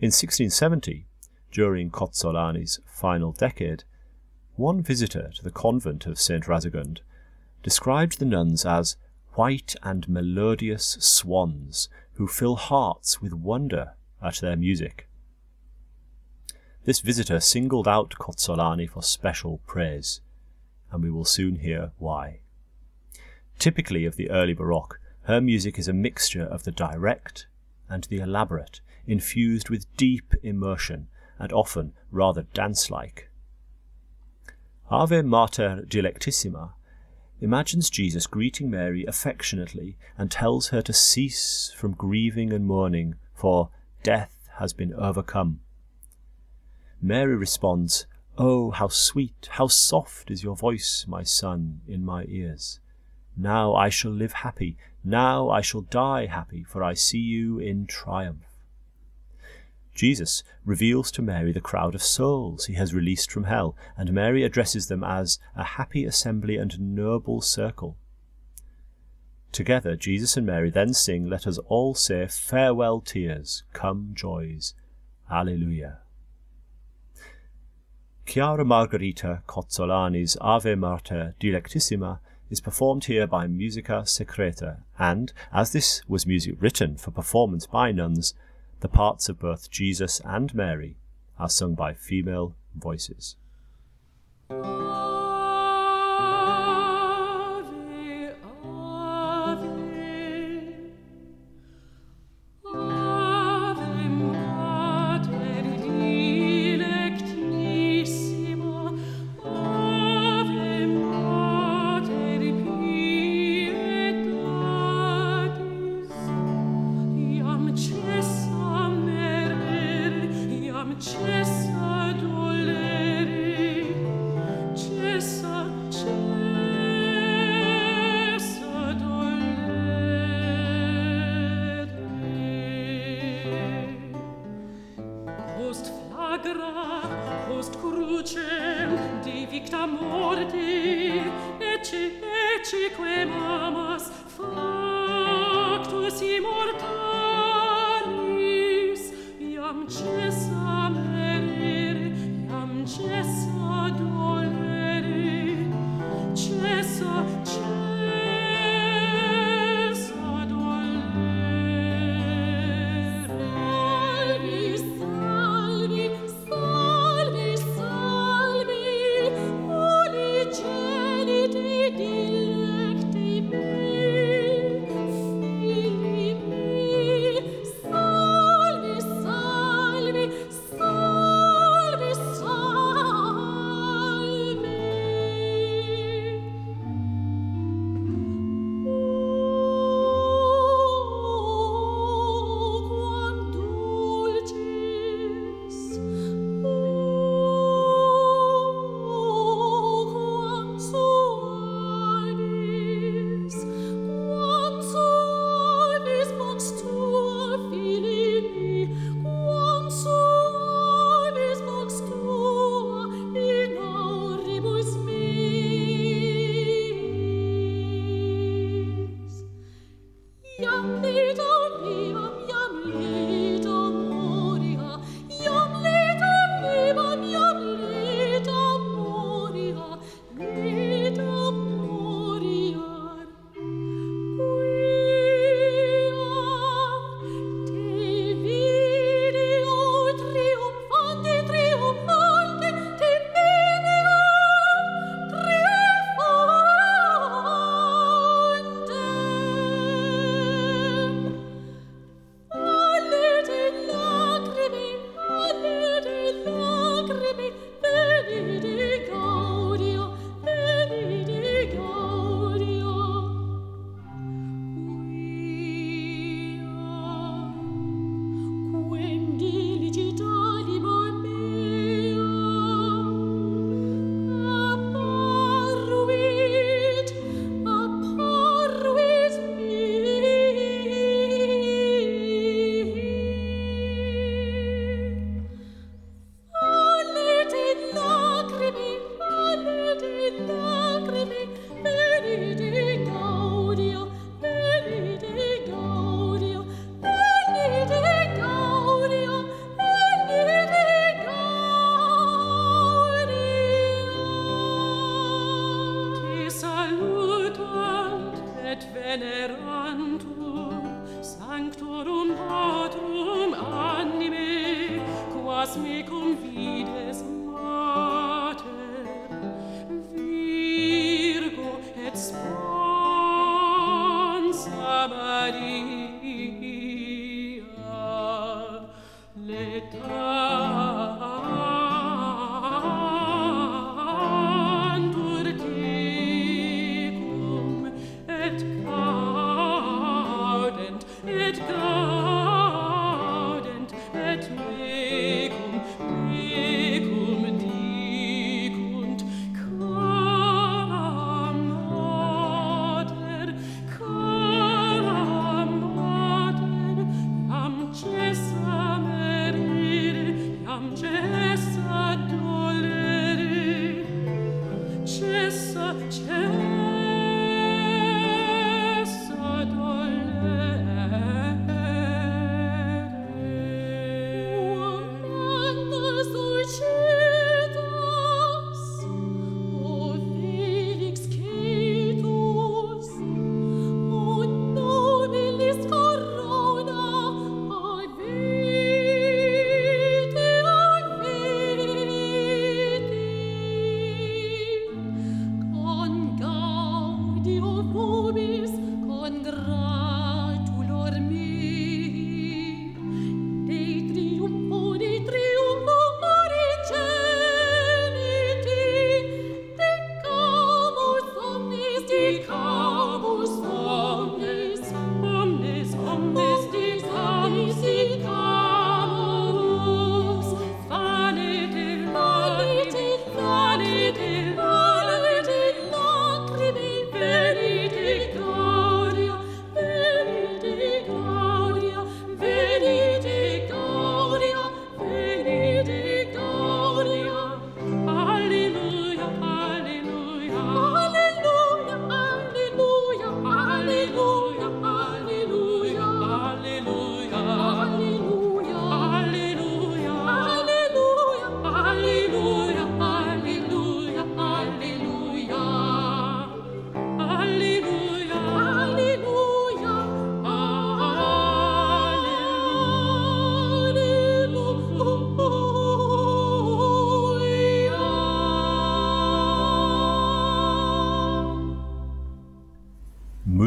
In 0.00 0.08
1670, 0.08 1.06
during 1.50 1.90
Cozzolani's 1.90 2.80
final 2.86 3.32
decade, 3.32 3.84
one 4.58 4.82
visitor 4.82 5.30
to 5.34 5.42
the 5.42 5.50
convent 5.50 6.06
of 6.06 6.20
St. 6.20 6.44
Radegund 6.44 7.00
described 7.62 8.18
the 8.18 8.24
nuns 8.24 8.66
as 8.66 8.96
white 9.34 9.76
and 9.82 10.08
melodious 10.08 10.96
swans 11.00 11.88
who 12.14 12.26
fill 12.26 12.56
hearts 12.56 13.22
with 13.22 13.32
wonder 13.32 13.92
at 14.22 14.36
their 14.36 14.56
music. 14.56 15.08
This 16.84 17.00
visitor 17.00 17.38
singled 17.38 17.86
out 17.86 18.16
Cozzolani 18.18 18.88
for 18.88 19.02
special 19.02 19.58
praise, 19.66 20.20
and 20.90 21.02
we 21.02 21.10
will 21.10 21.24
soon 21.24 21.56
hear 21.56 21.92
why. 21.98 22.40
Typically 23.58 24.04
of 24.04 24.16
the 24.16 24.30
early 24.30 24.54
Baroque, 24.54 24.98
her 25.22 25.40
music 25.40 25.78
is 25.78 25.86
a 25.86 25.92
mixture 25.92 26.44
of 26.44 26.64
the 26.64 26.72
direct 26.72 27.46
and 27.88 28.04
the 28.04 28.18
elaborate, 28.18 28.80
infused 29.06 29.68
with 29.70 29.94
deep 29.96 30.34
emotion 30.42 31.08
and 31.38 31.52
often 31.52 31.92
rather 32.10 32.42
dance 32.54 32.90
like. 32.90 33.27
Ave 34.90 35.20
Mater 35.20 35.84
Dilectissima 35.86 36.72
imagines 37.42 37.90
Jesus 37.90 38.26
greeting 38.26 38.70
Mary 38.70 39.04
affectionately 39.04 39.98
and 40.16 40.30
tells 40.30 40.68
her 40.68 40.80
to 40.80 40.94
cease 40.94 41.74
from 41.76 41.92
grieving 41.92 42.54
and 42.54 42.64
mourning, 42.66 43.16
for 43.34 43.68
death 44.02 44.48
has 44.56 44.72
been 44.72 44.94
overcome. 44.94 45.60
Mary 47.02 47.36
responds, 47.36 48.06
Oh, 48.38 48.70
how 48.70 48.88
sweet, 48.88 49.48
how 49.52 49.66
soft 49.66 50.30
is 50.30 50.42
your 50.42 50.56
voice, 50.56 51.04
my 51.06 51.22
son, 51.22 51.82
in 51.86 52.02
my 52.02 52.24
ears. 52.24 52.80
Now 53.36 53.74
I 53.74 53.90
shall 53.90 54.10
live 54.10 54.32
happy, 54.32 54.78
now 55.04 55.50
I 55.50 55.60
shall 55.60 55.82
die 55.82 56.26
happy, 56.26 56.64
for 56.64 56.82
I 56.82 56.94
see 56.94 57.18
you 57.18 57.58
in 57.58 57.86
triumph. 57.86 58.47
Jesus 59.98 60.44
reveals 60.64 61.10
to 61.10 61.22
Mary 61.22 61.50
the 61.50 61.60
crowd 61.60 61.92
of 61.92 62.04
souls 62.04 62.66
he 62.66 62.74
has 62.74 62.94
released 62.94 63.32
from 63.32 63.44
hell, 63.44 63.74
and 63.96 64.12
Mary 64.12 64.44
addresses 64.44 64.86
them 64.86 65.02
as 65.02 65.40
a 65.56 65.64
happy 65.64 66.04
assembly 66.04 66.56
and 66.56 66.78
noble 66.94 67.40
circle. 67.40 67.96
Together, 69.50 69.96
Jesus 69.96 70.36
and 70.36 70.46
Mary 70.46 70.70
then 70.70 70.94
sing, 70.94 71.28
Let 71.28 71.48
us 71.48 71.58
all 71.66 71.96
say, 71.96 72.28
Farewell 72.28 73.00
tears, 73.00 73.64
come 73.72 74.12
joys. 74.14 74.74
Alleluia. 75.28 75.98
Chiara 78.24 78.64
Margherita 78.64 79.42
Cozzolani's 79.48 80.36
Ave 80.40 80.76
Mater 80.76 81.34
Dilectissima 81.40 82.20
is 82.50 82.60
performed 82.60 83.06
here 83.06 83.26
by 83.26 83.48
Musica 83.48 84.06
Secreta, 84.06 84.84
and, 84.96 85.32
as 85.52 85.72
this 85.72 86.02
was 86.06 86.24
music 86.24 86.54
written 86.60 86.96
for 86.96 87.10
performance 87.10 87.66
by 87.66 87.90
nuns, 87.90 88.34
the 88.80 88.88
parts 88.88 89.28
of 89.28 89.40
both 89.40 89.70
Jesus 89.70 90.20
and 90.24 90.54
Mary 90.54 90.96
are 91.38 91.48
sung 91.48 91.74
by 91.74 91.94
female 91.94 92.54
voices. 92.74 93.36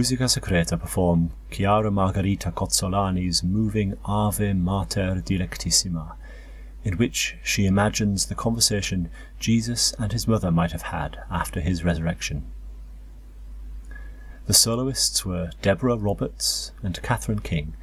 Musica 0.02 0.28
Secreta 0.28 0.80
perform 0.80 1.30
Chiara 1.52 1.92
Margherita 1.92 2.52
Cozzolani's 2.52 3.44
moving 3.44 3.96
Ave 4.04 4.54
Mater 4.54 5.22
Dilectissima, 5.24 6.16
in 6.84 6.98
which 6.98 7.36
she 7.44 7.68
imagines 7.68 8.26
the 8.26 8.34
conversation 8.34 9.12
Jesus 9.40 9.94
and 10.00 10.12
his 10.12 10.28
mother 10.28 10.50
might 10.50 10.72
have 10.72 10.82
had 10.82 11.20
after 11.30 11.62
his 11.62 11.84
resurrection. 11.84 12.52
The 14.48 14.56
soloists 14.56 15.24
were 15.24 15.52
Deborah 15.62 15.98
Roberts 15.98 16.72
and 16.82 17.00
Catherine 17.04 17.42
King, 17.42 17.76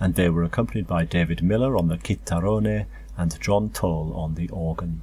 and 0.00 0.14
they 0.14 0.30
were 0.30 0.44
accompanied 0.44 0.86
by 0.86 1.04
David 1.04 1.42
Miller 1.42 1.76
on 1.76 1.88
the 1.88 1.98
chitarrone 1.98 2.86
and 3.18 3.38
John 3.38 3.68
Toll 3.68 4.14
on 4.14 4.34
the 4.34 4.48
organ. 4.48 5.02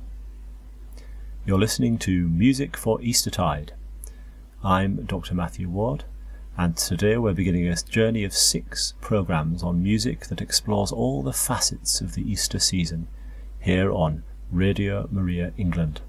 You're 1.46 1.60
listening 1.60 2.00
to 2.00 2.28
Music 2.28 2.76
for 2.76 3.00
Eastertide. 3.00 3.74
I'm 4.64 5.06
Dr. 5.06 5.36
Matthew 5.36 5.70
Ward 5.70 6.06
and 6.60 6.76
today 6.76 7.18
we're 7.18 7.34
beginning 7.34 7.68
a 7.68 7.76
journey 7.76 8.24
of 8.24 8.34
six 8.34 8.96
programs 9.00 9.62
on 9.62 9.84
music 9.84 10.26
that 10.26 10.42
explores 10.42 10.92
all 10.92 11.22
the 11.22 11.32
facets 11.32 12.02
of 12.02 12.16
the 12.16 12.32
Easter 12.32 12.58
season 12.58 13.08
here 13.60 13.92
on 13.92 14.24
Radio 14.52 15.08
Maria 15.12 15.54
England. 15.56 16.02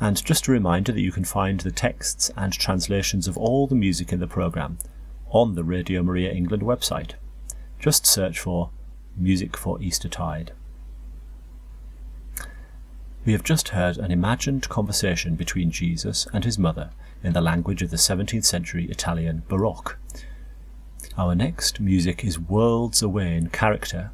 And 0.00 0.24
just 0.24 0.48
a 0.48 0.52
reminder 0.52 0.90
that 0.90 1.02
you 1.02 1.12
can 1.12 1.24
find 1.24 1.60
the 1.60 1.70
texts 1.70 2.30
and 2.34 2.54
translations 2.54 3.28
of 3.28 3.36
all 3.36 3.66
the 3.66 3.74
music 3.74 4.10
in 4.10 4.20
the 4.20 4.26
program 4.26 4.78
on 5.28 5.54
the 5.54 5.64
Radio 5.64 6.02
Maria 6.02 6.32
England 6.32 6.62
website. 6.62 7.12
Just 7.78 8.06
search 8.06 8.40
for 8.40 8.70
Music 9.16 9.54
for 9.54 9.80
Eastertide. 9.82 10.52
We 13.24 13.32
have 13.32 13.42
just 13.42 13.70
heard 13.70 13.96
an 13.96 14.10
imagined 14.10 14.68
conversation 14.68 15.34
between 15.34 15.70
Jesus 15.70 16.26
and 16.34 16.44
his 16.44 16.58
mother 16.58 16.90
in 17.22 17.32
the 17.32 17.40
language 17.40 17.80
of 17.80 17.90
the 17.90 17.96
17th 17.96 18.44
century 18.44 18.84
Italian 18.90 19.44
Baroque. 19.48 19.98
Our 21.16 21.34
next 21.34 21.80
music 21.80 22.22
is 22.22 22.38
worlds 22.38 23.00
away 23.00 23.34
in 23.34 23.48
character 23.48 24.10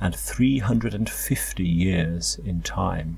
and 0.00 0.14
350 0.14 1.64
years 1.64 2.38
in 2.44 2.62
time. 2.62 3.16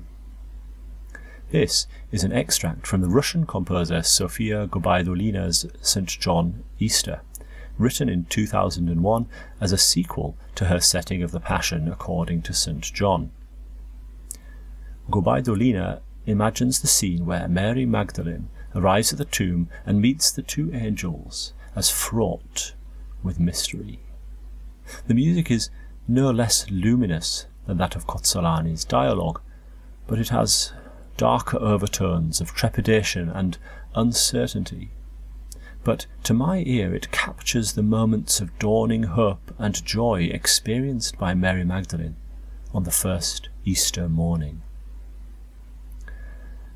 This 1.51 1.85
is 2.11 2.23
an 2.23 2.31
extract 2.31 2.87
from 2.87 3.01
the 3.01 3.09
Russian 3.09 3.45
composer 3.45 4.01
Sofia 4.01 4.65
Gubaidulina's 4.65 5.67
St. 5.79 6.07
John 6.07 6.63
Easter, 6.79 7.21
written 7.77 8.09
in 8.09 8.25
2001 8.25 9.27
as 9.61 9.71
a 9.71 9.77
sequel 9.77 10.35
to 10.55 10.65
her 10.65 10.79
setting 10.79 11.21
of 11.21 11.31
the 11.31 11.39
Passion 11.39 11.87
according 11.87 12.41
to 12.43 12.53
St. 12.53 12.81
John. 12.81 13.29
Gubaidulina 15.09 16.01
imagines 16.25 16.79
the 16.79 16.87
scene 16.87 17.25
where 17.25 17.47
Mary 17.47 17.85
Magdalene 17.85 18.49
arrives 18.73 19.11
at 19.11 19.19
the 19.19 19.25
tomb 19.25 19.69
and 19.85 20.01
meets 20.01 20.31
the 20.31 20.41
two 20.41 20.73
angels 20.73 21.53
as 21.75 21.91
fraught 21.91 22.73
with 23.23 23.39
mystery. 23.39 23.99
The 25.07 25.13
music 25.13 25.51
is 25.51 25.69
no 26.07 26.31
less 26.31 26.69
luminous 26.69 27.45
than 27.67 27.77
that 27.77 27.95
of 27.95 28.07
Cozzolani's 28.07 28.83
dialogue, 28.83 29.41
but 30.07 30.19
it 30.19 30.29
has 30.29 30.73
darker 31.17 31.57
overtones 31.57 32.41
of 32.41 32.53
trepidation 32.53 33.29
and 33.29 33.57
uncertainty. 33.95 34.89
But 35.83 36.07
to 36.23 36.33
my 36.33 36.63
ear 36.65 36.95
it 36.95 37.11
captures 37.11 37.73
the 37.73 37.83
moments 37.83 38.41
of 38.41 38.57
dawning 38.57 39.03
hope 39.03 39.53
and 39.59 39.85
joy 39.85 40.23
experienced 40.23 41.19
by 41.19 41.35
Mary 41.35 41.63
Magdalene 41.63 42.15
on 42.73 42.83
the 42.83 42.91
first 42.91 43.49
Easter 43.63 44.09
morning. 44.09 44.63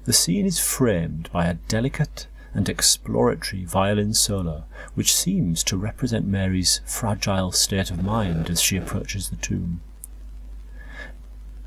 The 0.05 0.13
scene 0.13 0.45
is 0.45 0.59
framed 0.59 1.29
by 1.31 1.45
a 1.45 1.55
delicate 1.55 2.27
and 2.53 2.67
exploratory 2.67 3.63
violin 3.65 4.13
solo, 4.13 4.65
which 4.95 5.15
seems 5.15 5.63
to 5.65 5.77
represent 5.77 6.25
Mary's 6.25 6.81
fragile 6.85 7.51
state 7.51 7.91
of 7.91 8.03
mind 8.03 8.49
as 8.49 8.61
she 8.61 8.77
approaches 8.77 9.29
the 9.29 9.35
tomb, 9.35 9.81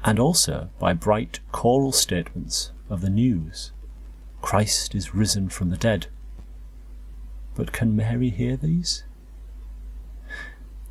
and 0.04 0.18
also 0.18 0.70
by 0.78 0.92
bright 0.92 1.38
choral 1.52 1.92
statements 1.92 2.72
of 2.90 3.00
the 3.00 3.10
news 3.10 3.72
Christ 4.40 4.94
is 4.94 5.14
risen 5.14 5.48
from 5.48 5.70
the 5.70 5.76
dead. 5.76 6.08
But 7.54 7.72
can 7.72 7.94
Mary 7.94 8.30
hear 8.30 8.56
these? 8.56 9.04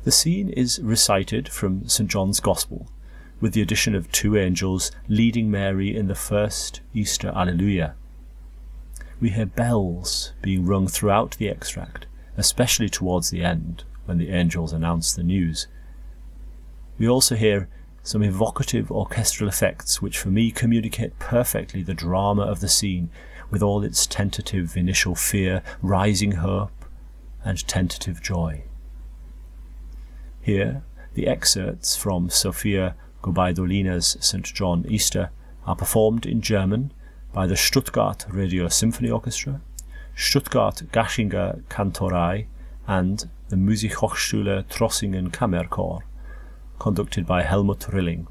The 0.04 0.10
scene 0.10 0.48
is 0.48 0.80
recited 0.80 1.48
from 1.48 1.86
St. 1.86 2.10
John's 2.10 2.40
Gospel, 2.40 2.88
with 3.42 3.52
the 3.52 3.60
addition 3.60 3.94
of 3.94 4.10
two 4.10 4.38
angels 4.38 4.90
leading 5.06 5.50
Mary 5.50 5.94
in 5.94 6.06
the 6.06 6.14
first 6.14 6.80
Easter 6.94 7.30
Alleluia 7.36 7.94
we 9.22 9.30
hear 9.30 9.46
bells 9.46 10.32
being 10.42 10.66
rung 10.66 10.88
throughout 10.88 11.36
the 11.38 11.48
extract, 11.48 12.06
especially 12.36 12.88
towards 12.88 13.30
the 13.30 13.44
end 13.44 13.84
when 14.04 14.18
the 14.18 14.30
angels 14.30 14.72
announce 14.72 15.12
the 15.12 15.22
news. 15.22 15.68
We 16.98 17.08
also 17.08 17.36
hear 17.36 17.68
some 18.02 18.24
evocative 18.24 18.90
orchestral 18.90 19.48
effects 19.48 20.02
which 20.02 20.18
for 20.18 20.28
me 20.28 20.50
communicate 20.50 21.20
perfectly 21.20 21.84
the 21.84 21.94
drama 21.94 22.42
of 22.42 22.58
the 22.58 22.68
scene 22.68 23.10
with 23.48 23.62
all 23.62 23.84
its 23.84 24.08
tentative 24.08 24.76
initial 24.76 25.14
fear, 25.14 25.62
rising 25.80 26.32
hope, 26.32 26.84
and 27.44 27.64
tentative 27.68 28.20
joy. 28.20 28.64
Here, 30.40 30.82
the 31.14 31.28
excerpts 31.28 31.94
from 31.94 32.28
Sofia 32.28 32.96
Gubaidulina's 33.22 34.16
St. 34.20 34.44
John 34.44 34.84
Easter 34.88 35.30
are 35.64 35.76
performed 35.76 36.26
in 36.26 36.40
German 36.40 36.92
by 37.32 37.46
the 37.46 37.56
Stuttgart 37.56 38.26
Radio 38.28 38.68
Symphony 38.68 39.10
Orchestra, 39.10 39.60
Stuttgart 40.14 40.82
Gächinger 40.92 41.62
Kantorei, 41.68 42.46
and 42.86 43.28
the 43.48 43.56
Musikhochschule 43.56 44.64
Trossingen 44.68 45.30
Kammerchor, 45.30 46.00
conducted 46.78 47.26
by 47.26 47.42
Helmut 47.42 47.88
Rilling. 47.92 48.26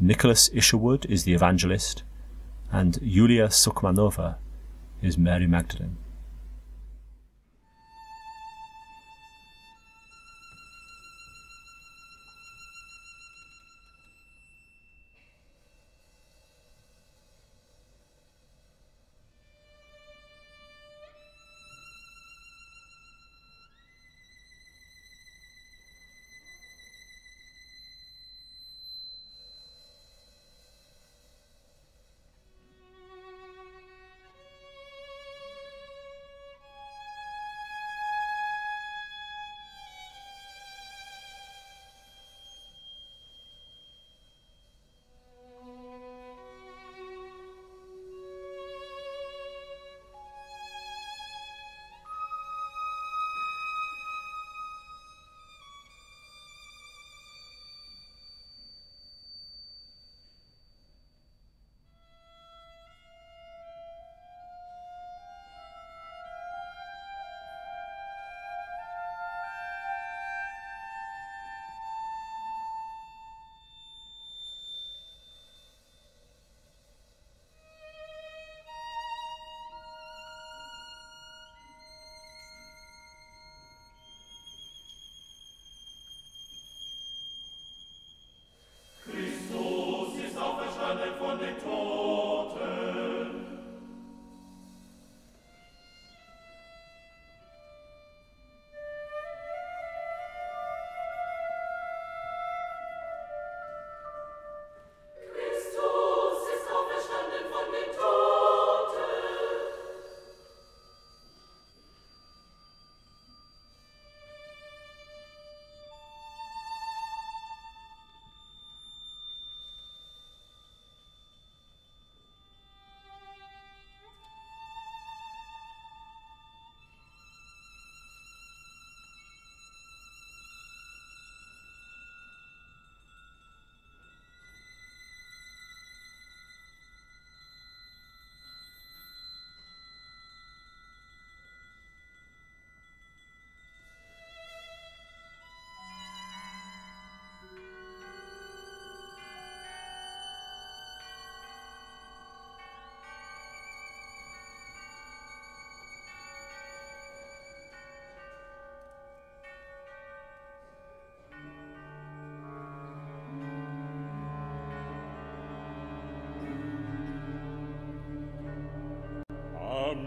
Nicholas 0.00 0.48
Isherwood 0.54 1.04
is 1.06 1.24
the 1.24 1.34
evangelist, 1.34 2.02
and 2.72 2.98
Yulia 3.02 3.48
Sukmanova 3.48 4.36
is 5.02 5.18
Mary 5.18 5.46
Magdalene. 5.46 5.98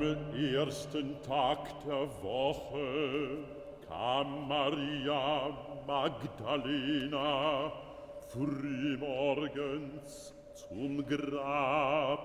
Am 0.01 0.33
ersten 0.33 1.21
Tag 1.21 1.59
der 1.85 2.09
Woche 2.23 3.37
kam 3.87 4.47
Maria 4.47 5.51
Magdalena 5.85 7.71
frühmorgens 8.29 10.33
zum 10.55 11.05
Grab. 11.05 12.19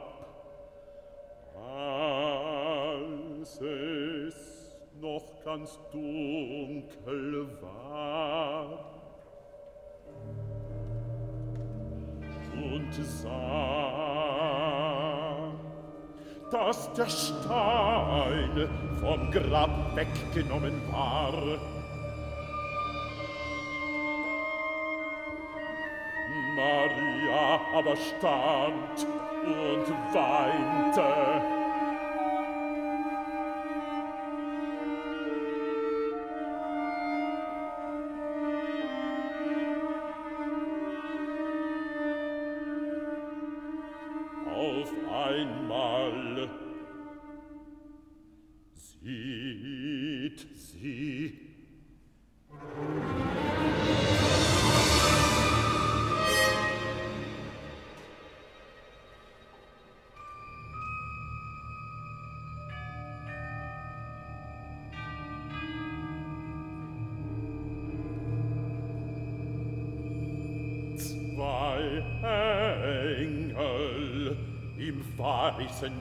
Als 1.55 3.61
es 3.61 4.75
noch 4.99 5.45
ganz 5.45 5.79
dunkel 5.93 7.47
war 7.61 8.87
und 12.55 12.95
sah 12.95 13.96
dass 16.51 16.93
der 16.93 17.09
Stein 17.09 18.69
vom 19.01 19.31
Grab 19.31 19.97
weggenommen 19.97 20.81
war. 20.91 21.33
Maria 26.57 27.61
aber 27.75 27.97
stand 27.97 29.07
und 29.45 30.15
weinte. 30.15 31.56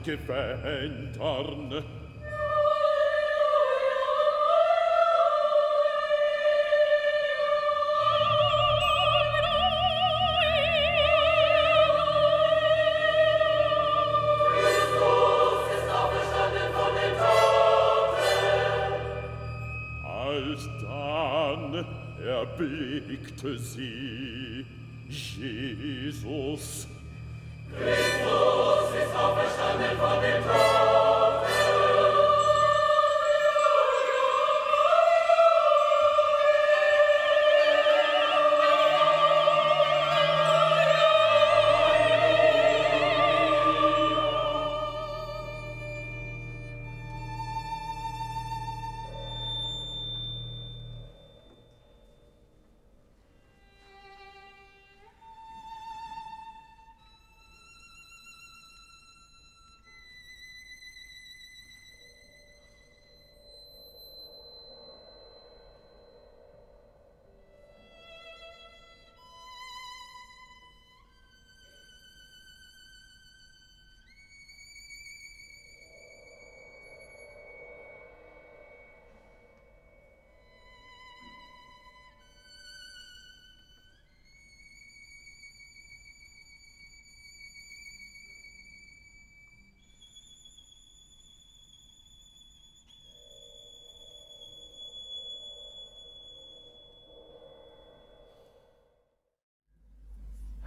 Weißen 0.06 1.12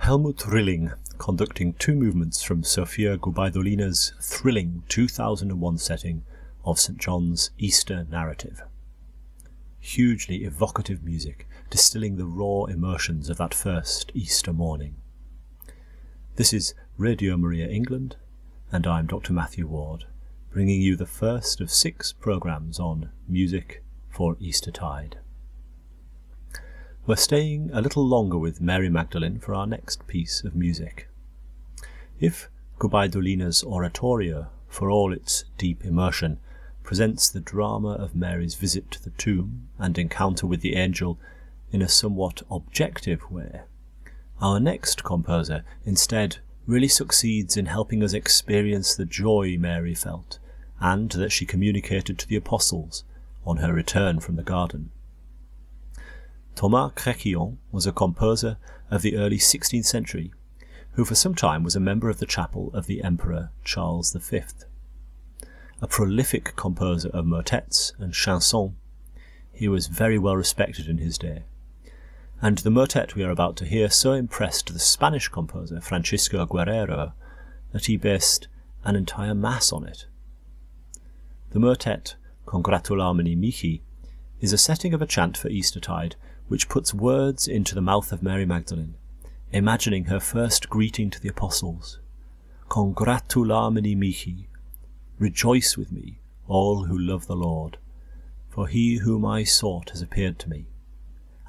Helmut 0.09 0.47
Rilling 0.47 0.91
conducting 1.19 1.73
two 1.73 1.93
movements 1.93 2.41
from 2.41 2.63
Sofia 2.63 3.15
Gubaidulina's 3.15 4.11
thrilling 4.19 4.81
2001 4.89 5.77
setting 5.77 6.23
of 6.65 6.79
St. 6.79 6.97
John's 6.97 7.51
Easter 7.59 8.07
narrative. 8.09 8.63
Hugely 9.79 10.45
evocative 10.45 11.03
music, 11.03 11.47
distilling 11.69 12.15
the 12.15 12.25
raw 12.25 12.63
emotions 12.63 13.29
of 13.29 13.37
that 13.37 13.53
first 13.53 14.11
Easter 14.15 14.51
morning. 14.51 14.95
This 16.37 16.53
is 16.53 16.73
Radio 16.97 17.37
Maria 17.37 17.67
England, 17.67 18.15
and 18.71 18.87
I'm 18.87 19.05
Dr. 19.05 19.31
Matthew 19.31 19.67
Ward, 19.67 20.05
bringing 20.51 20.81
you 20.81 20.95
the 20.95 21.05
first 21.05 21.61
of 21.61 21.69
six 21.69 22.13
programmes 22.13 22.79
on 22.79 23.11
music 23.27 23.83
for 24.09 24.37
Eastertide. 24.39 25.19
We're 27.09 27.15
staying 27.15 27.71
a 27.73 27.81
little 27.81 28.05
longer 28.05 28.37
with 28.37 28.61
Mary 28.61 28.87
Magdalene 28.87 29.39
for 29.39 29.55
our 29.55 29.65
next 29.65 30.05
piece 30.05 30.43
of 30.43 30.53
music. 30.55 31.09
If 32.19 32.51
Gubaidulina's 32.77 33.63
oratorio, 33.63 34.51
for 34.67 34.91
all 34.91 35.11
its 35.11 35.45
deep 35.57 35.83
immersion, 35.83 36.39
presents 36.83 37.27
the 37.27 37.39
drama 37.39 37.93
of 37.93 38.15
Mary's 38.15 38.53
visit 38.53 38.91
to 38.91 39.03
the 39.03 39.09
tomb 39.09 39.69
and 39.79 39.97
encounter 39.97 40.45
with 40.45 40.61
the 40.61 40.75
angel 40.75 41.17
in 41.71 41.81
a 41.81 41.89
somewhat 41.89 42.43
objective 42.51 43.31
way, 43.31 43.61
our 44.39 44.59
next 44.59 45.03
composer 45.03 45.63
instead 45.85 46.37
really 46.67 46.87
succeeds 46.87 47.57
in 47.57 47.65
helping 47.65 48.03
us 48.03 48.13
experience 48.13 48.93
the 48.93 49.05
joy 49.05 49.57
Mary 49.57 49.95
felt 49.95 50.37
and 50.79 51.09
that 51.13 51.31
she 51.31 51.47
communicated 51.47 52.19
to 52.19 52.27
the 52.27 52.35
apostles 52.35 53.03
on 53.47 53.57
her 53.57 53.73
return 53.73 54.19
from 54.19 54.35
the 54.35 54.43
garden. 54.43 54.91
Thomas 56.59 56.91
Créquillon 56.91 57.55
was 57.71 57.87
a 57.87 57.93
composer 57.93 58.57
of 58.91 59.01
the 59.01 59.15
early 59.15 59.37
16th 59.37 59.85
century 59.85 60.33
who 60.91 61.05
for 61.05 61.15
some 61.15 61.33
time 61.33 61.63
was 61.63 61.73
a 61.73 61.79
member 61.79 62.09
of 62.09 62.19
the 62.19 62.25
chapel 62.25 62.69
of 62.73 62.85
the 62.85 63.01
Emperor 63.01 63.51
Charles 63.63 64.11
V. 64.11 64.41
A 65.81 65.87
prolific 65.87 66.57
composer 66.57 67.07
of 67.13 67.25
motets 67.25 67.93
and 67.97 68.11
chansons, 68.11 68.73
he 69.53 69.69
was 69.69 69.87
very 69.87 70.19
well 70.19 70.35
respected 70.35 70.89
in 70.89 70.97
his 70.97 71.17
day. 71.17 71.43
And 72.41 72.57
the 72.57 72.69
motet 72.69 73.15
we 73.15 73.23
are 73.23 73.31
about 73.31 73.55
to 73.55 73.65
hear 73.65 73.89
so 73.89 74.11
impressed 74.11 74.73
the 74.73 74.79
Spanish 74.79 75.29
composer 75.29 75.79
Francisco 75.79 76.45
Guerrero 76.45 77.13
that 77.71 77.85
he 77.85 77.95
based 77.95 78.49
an 78.83 78.97
entire 78.97 79.33
mass 79.33 79.71
on 79.71 79.87
it. 79.87 80.07
The 81.51 81.59
motet 81.59 82.15
Congratulamini 82.45 83.37
Mihi 83.37 83.81
is 84.41 84.51
a 84.51 84.57
setting 84.57 84.93
of 84.93 85.01
a 85.01 85.07
chant 85.07 85.37
for 85.37 85.47
Eastertide 85.47 86.17
which 86.49 86.67
puts 86.67 86.93
words 86.93 87.47
into 87.47 87.73
the 87.73 87.81
mouth 87.81 88.11
of 88.11 88.21
Mary 88.21 88.45
Magdalene, 88.45 88.95
imagining 89.51 90.05
her 90.05 90.19
first 90.19 90.69
greeting 90.69 91.09
to 91.11 91.21
the 91.21 91.29
apostles. 91.29 91.99
Congratulamini 92.67 93.95
mihi, 93.95 94.47
rejoice 95.17 95.77
with 95.77 95.91
me, 95.91 96.19
all 96.47 96.85
who 96.85 96.97
love 96.97 97.27
the 97.27 97.35
Lord, 97.35 97.77
for 98.49 98.67
he 98.67 98.97
whom 98.97 99.25
I 99.25 99.43
sought 99.43 99.91
has 99.91 100.01
appeared 100.01 100.39
to 100.39 100.49
me. 100.49 100.65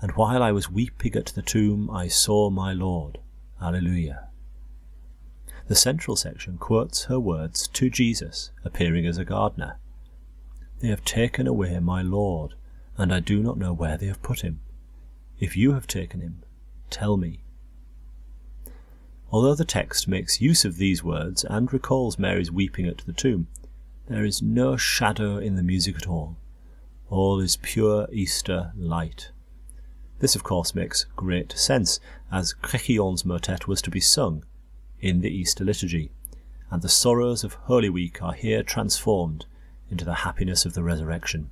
And 0.02 0.12
while 0.12 0.42
I 0.42 0.52
was 0.52 0.70
weeping 0.70 1.14
at 1.16 1.26
the 1.26 1.42
tomb, 1.42 1.90
I 1.90 2.08
saw 2.08 2.50
my 2.50 2.72
Lord. 2.72 3.18
Alleluia. 3.60 4.28
The 5.66 5.74
central 5.74 6.16
section 6.16 6.58
quotes 6.58 7.04
her 7.04 7.20
words 7.20 7.68
to 7.68 7.90
Jesus, 7.90 8.50
appearing 8.64 9.06
as 9.06 9.18
a 9.18 9.24
gardener. 9.24 9.78
They 10.80 10.88
have 10.88 11.04
taken 11.04 11.46
away 11.46 11.78
my 11.78 12.02
Lord, 12.02 12.54
and 12.96 13.12
I 13.14 13.20
do 13.20 13.42
not 13.42 13.58
know 13.58 13.72
where 13.72 13.96
they 13.96 14.06
have 14.06 14.22
put 14.22 14.40
him. 14.40 14.60
If 15.40 15.56
you 15.56 15.72
have 15.72 15.86
taken 15.86 16.20
him, 16.20 16.42
tell 16.90 17.16
me. 17.16 17.40
Although 19.32 19.54
the 19.54 19.64
text 19.64 20.06
makes 20.06 20.42
use 20.42 20.66
of 20.66 20.76
these 20.76 21.02
words 21.02 21.44
and 21.44 21.72
recalls 21.72 22.18
Mary's 22.18 22.52
weeping 22.52 22.86
at 22.86 22.98
the 22.98 23.14
tomb, 23.14 23.48
there 24.06 24.24
is 24.24 24.42
no 24.42 24.76
shadow 24.76 25.38
in 25.38 25.56
the 25.56 25.62
music 25.62 25.96
at 25.96 26.06
all. 26.06 26.36
All 27.08 27.40
is 27.40 27.56
pure 27.56 28.06
Easter 28.12 28.72
light. 28.76 29.30
This, 30.18 30.36
of 30.36 30.42
course, 30.42 30.74
makes 30.74 31.06
great 31.16 31.52
sense, 31.52 32.00
as 32.30 32.52
Créquillon's 32.62 33.24
motet 33.24 33.66
was 33.66 33.80
to 33.82 33.90
be 33.90 34.00
sung 34.00 34.44
in 35.00 35.22
the 35.22 35.30
Easter 35.30 35.64
liturgy, 35.64 36.10
and 36.70 36.82
the 36.82 36.88
sorrows 36.90 37.44
of 37.44 37.54
Holy 37.54 37.88
Week 37.88 38.22
are 38.22 38.34
here 38.34 38.62
transformed 38.62 39.46
into 39.88 40.04
the 40.04 40.16
happiness 40.16 40.66
of 40.66 40.74
the 40.74 40.82
resurrection. 40.82 41.48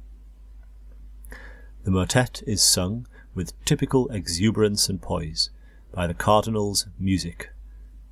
The 1.84 1.90
motet 1.90 2.42
is 2.46 2.60
sung 2.60 3.06
with 3.38 3.64
typical 3.64 4.08
exuberance 4.08 4.88
and 4.88 5.00
poise 5.00 5.50
by 5.92 6.08
the 6.08 6.12
Cardinall's 6.12 6.88
Musick, 6.98 7.50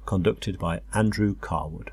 conducted 0.05 0.57
by 0.57 0.83
Andrew 0.95 1.35
Carwood. 1.41 1.91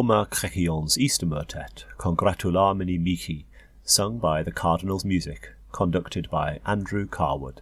Thomas 0.00 0.28
Créquillon's 0.28 0.98
Easter 0.98 1.26
motet, 1.26 1.84
Congratulamini 1.98 2.98
Mihi, 2.98 3.44
sung 3.84 4.18
by 4.18 4.42
the 4.42 4.50
Cardinall's 4.50 5.04
Musick, 5.04 5.50
conducted 5.72 6.30
by 6.30 6.58
Andrew 6.64 7.06
Carwood. 7.06 7.60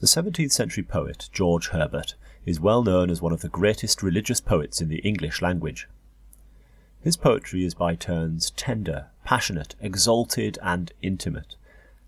The 0.00 0.06
17th 0.06 0.50
century 0.50 0.82
poet 0.82 1.28
George 1.30 1.68
Herbert 1.68 2.14
is 2.46 2.58
well 2.58 2.82
known 2.82 3.10
as 3.10 3.20
one 3.20 3.34
of 3.34 3.42
the 3.42 3.50
greatest 3.50 4.02
religious 4.02 4.40
poets 4.40 4.80
in 4.80 4.88
the 4.88 5.00
English 5.00 5.42
language. 5.42 5.90
His 7.02 7.18
poetry 7.18 7.66
is 7.66 7.74
by 7.74 7.94
turns 7.94 8.48
tender, 8.52 9.08
passionate, 9.26 9.74
exalted, 9.78 10.58
and 10.62 10.90
intimate, 11.02 11.56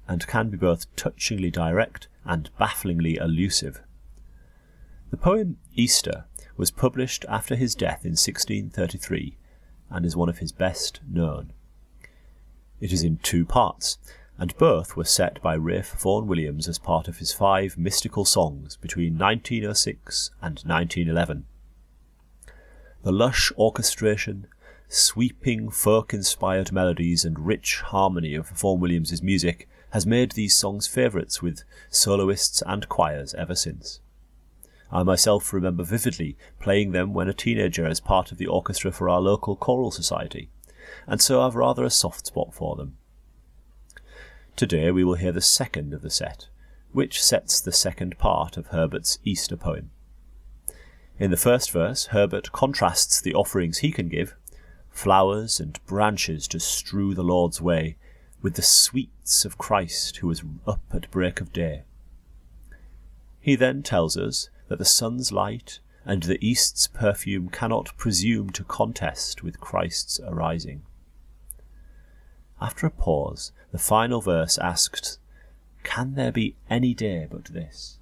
and 0.09 0.27
can 0.27 0.49
be 0.49 0.57
both 0.57 0.87
touchingly 0.97 1.51
direct 1.51 2.09
and 2.25 2.49
bafflingly 2.59 3.17
elusive. 3.17 3.83
The 5.11 5.19
poem 5.19 5.59
Easter 5.75 6.25
was 6.57 6.71
published 6.71 7.25
after 7.29 7.57
his 7.57 7.75
death 7.75 8.05
in 8.05 8.13
1633 8.13 9.37
and 9.91 10.07
is 10.07 10.17
one 10.17 10.29
of 10.29 10.39
his 10.39 10.53
best 10.53 11.01
known. 11.11 11.53
It 12.81 12.93
is 12.93 13.03
in 13.03 13.19
two 13.19 13.45
parts, 13.45 13.99
and 14.39 14.57
both 14.59 14.97
were 14.97 15.05
set 15.05 15.41
by 15.41 15.57
Ralph 15.57 16.01
Vaughan 16.01 16.27
Williams 16.27 16.69
as 16.69 16.79
part 16.79 17.09
of 17.09 17.19
his 17.19 17.33
five 17.33 17.79
mystical 17.79 18.25
songs 18.25 18.77
between 18.77 19.17
1906 19.17 20.31
and 20.43 20.61
1911. 20.65 21.45
The 23.03 23.13
lush 23.13 23.53
orchestration, 23.57 24.47
sweeping 24.89 25.71
folk 25.71 26.13
inspired 26.13 26.73
melodies, 26.73 27.25
and 27.25 27.47
rich 27.47 27.81
harmony 27.81 28.35
of 28.35 28.49
Vaughan 28.49 28.81
Williams's 28.81 29.23
music 29.23 29.69
has 29.91 30.05
made 30.05 30.33
these 30.33 30.57
songs 30.57 30.87
favourites 30.89 31.41
with 31.41 31.63
soloists 31.91 32.63
and 32.67 32.89
choirs 32.89 33.35
ever 33.35 33.55
since. 33.55 34.01
I 34.95 35.03
myself 35.03 35.53
remember 35.53 35.83
vividly 35.83 36.37
playing 36.61 36.93
them 36.93 37.13
when 37.13 37.29
a 37.29 37.35
teenager 37.35 37.85
as 37.85 37.99
part 37.99 38.31
of 38.31 38.39
the 38.39 38.47
orchestra 38.47 38.93
for 38.93 39.09
our 39.09 39.21
local 39.21 39.57
choral 39.57 39.91
society, 39.91 40.51
and 41.09 41.21
so 41.21 41.43
I've 41.43 41.57
rather 41.57 41.85
a 41.85 41.91
soft 41.91 42.29
spot 42.29 42.55
for 42.55 42.77
them. 42.77 42.97
Today 44.55 44.93
we 44.93 45.03
will 45.03 45.17
hear 45.17 45.33
the 45.33 45.41
second 45.41 45.93
of 45.93 46.03
the 46.03 46.11
set, 46.11 46.47
which 46.93 47.21
sets 47.21 47.61
the 47.61 47.73
second 47.73 48.19
part 48.19 48.57
of 48.57 48.69
Herbert's 48.69 49.19
Easter 49.25 49.57
poem. 49.57 49.91
In 51.19 51.33
the 51.33 51.37
first 51.37 51.73
verse, 51.73 52.07
Herbert 52.07 52.53
contrasts 52.53 53.21
the 53.21 53.35
offerings 53.35 53.79
he 53.79 53.91
can 53.91 54.09
give, 54.09 54.37
flowers 54.91 55.59
and 55.59 55.85
branches 55.87 56.47
to 56.47 56.61
strew 56.61 57.15
the 57.15 57.25
Lord's 57.25 57.61
way, 57.61 57.97
with 58.43 58.55
the 58.55 58.63
sweets 58.63 59.45
of 59.45 59.59
Christ 59.59 60.19
who 60.19 60.29
was 60.29 60.45
up 60.69 60.83
at 60.93 61.11
break 61.11 61.41
of 61.41 61.53
day. 61.53 61.83
He 63.41 63.57
then 63.57 63.83
tells 63.83 64.17
us 64.17 64.51
that 64.69 64.79
the 64.79 64.85
sun's 64.85 65.33
light 65.33 65.81
and 66.05 66.25
the 66.25 66.45
east's 66.47 66.87
perfume 66.87 67.49
cannot 67.49 67.97
presume 67.97 68.51
to 68.51 68.65
contest 68.65 69.43
with 69.43 69.61
Christ's 69.61 70.21
arising. 70.21 70.83
After 72.61 72.87
a 72.87 72.91
pause, 72.91 73.53
the 73.73 73.79
final 73.79 74.21
verse 74.21 74.59
asks, 74.59 75.19
Can 75.83 76.15
there 76.15 76.33
be 76.33 76.57
any 76.71 76.95
day 76.95 77.27
but 77.31 77.47
this? 77.47 77.99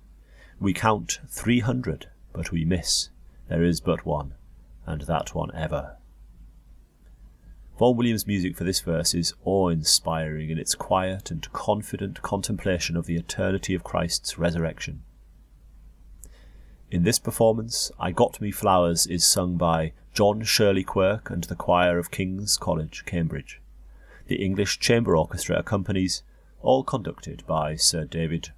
We 0.60 0.72
count 0.72 1.20
three 1.28 1.60
hundred, 1.60 2.06
but 2.32 2.52
we 2.52 2.64
miss. 2.64 3.08
There 3.48 3.64
is 3.64 3.80
but 3.80 4.06
one, 4.06 4.34
and 4.86 5.02
that 5.02 5.34
one 5.34 5.50
ever. 5.54 5.96
Vaughan 7.78 7.96
Williams' 7.96 8.26
music 8.26 8.56
for 8.56 8.64
this 8.64 8.80
verse 8.80 9.14
is 9.14 9.34
awe 9.44 9.68
inspiring 9.68 10.50
in 10.50 10.58
its 10.58 10.74
quiet 10.74 11.30
and 11.30 11.50
confident 11.52 12.22
contemplation 12.22 12.96
of 12.96 13.06
the 13.06 13.16
eternity 13.16 13.74
of 13.74 13.82
Christ's 13.82 14.38
resurrection. 14.38 15.02
In 16.92 17.04
this 17.04 17.18
performance, 17.18 17.90
I 17.98 18.10
Got 18.10 18.38
Me 18.38 18.50
Flowers 18.50 19.06
is 19.06 19.24
sung 19.24 19.56
by 19.56 19.94
John 20.12 20.42
Shirley 20.42 20.84
Quirk 20.84 21.30
and 21.30 21.42
the 21.44 21.54
choir 21.54 21.96
of 21.96 22.10
King's 22.10 22.58
College, 22.58 23.04
Cambridge. 23.06 23.62
The 24.26 24.44
English 24.44 24.78
Chamber 24.78 25.16
Orchestra 25.16 25.58
accompanies, 25.58 26.22
all 26.60 26.84
conducted 26.84 27.44
by 27.46 27.76
Sir 27.76 28.04
David 28.04 28.50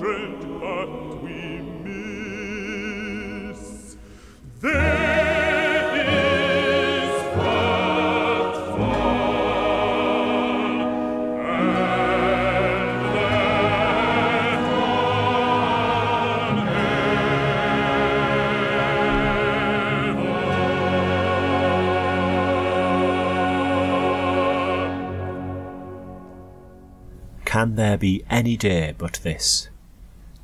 Willcocks. 0.00 1.53
Can 27.64 27.76
there 27.76 27.96
be 27.96 28.22
any 28.28 28.58
day 28.58 28.94
but 28.98 29.20
this? 29.22 29.70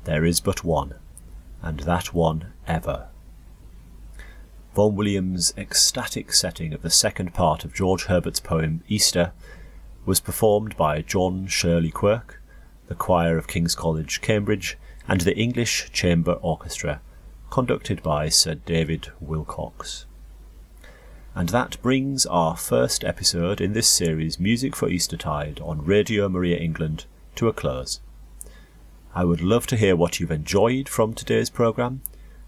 There 0.05 0.25
is 0.25 0.39
but 0.41 0.63
one, 0.63 0.95
and 1.61 1.81
that 1.81 2.15
one 2.15 2.53
ever. 2.65 3.09
Vaughan 4.73 4.95
Williams' 4.95 5.53
ecstatic 5.55 6.33
setting 6.33 6.73
of 6.73 6.81
the 6.81 6.89
second 6.89 7.35
part 7.35 7.63
of 7.63 7.75
George 7.75 8.05
Herbert's 8.05 8.39
poem 8.39 8.83
Easter 8.87 9.33
was 10.03 10.19
performed 10.19 10.75
by 10.75 11.03
John 11.03 11.45
Shirley 11.45 11.91
Quirk, 11.91 12.41
the 12.87 12.95
choir 12.95 13.37
of 13.37 13.45
King's 13.45 13.75
College, 13.75 14.21
Cambridge, 14.21 14.75
and 15.07 15.21
the 15.21 15.37
English 15.37 15.91
Chamber 15.91 16.39
Orchestra, 16.41 17.01
conducted 17.51 18.01
by 18.01 18.29
Sir 18.29 18.55
David 18.55 19.11
Willcocks. 19.23 20.05
And 21.35 21.49
that 21.49 21.79
brings 21.83 22.25
our 22.25 22.57
first 22.57 23.03
episode 23.03 23.61
in 23.61 23.73
this 23.73 23.87
series, 23.87 24.39
Music 24.39 24.75
for 24.75 24.89
Eastertide, 24.89 25.61
on 25.61 25.85
Radio 25.85 26.27
Maria 26.27 26.57
England, 26.57 27.05
to 27.35 27.47
a 27.47 27.53
close. 27.53 27.99
I 29.13 29.25
would 29.25 29.41
love 29.41 29.67
to 29.67 29.75
hear 29.75 29.95
what 29.95 30.19
you've 30.19 30.31
enjoyed 30.31 30.87
from 30.87 31.13
today's 31.13 31.49
programme, 31.49 32.01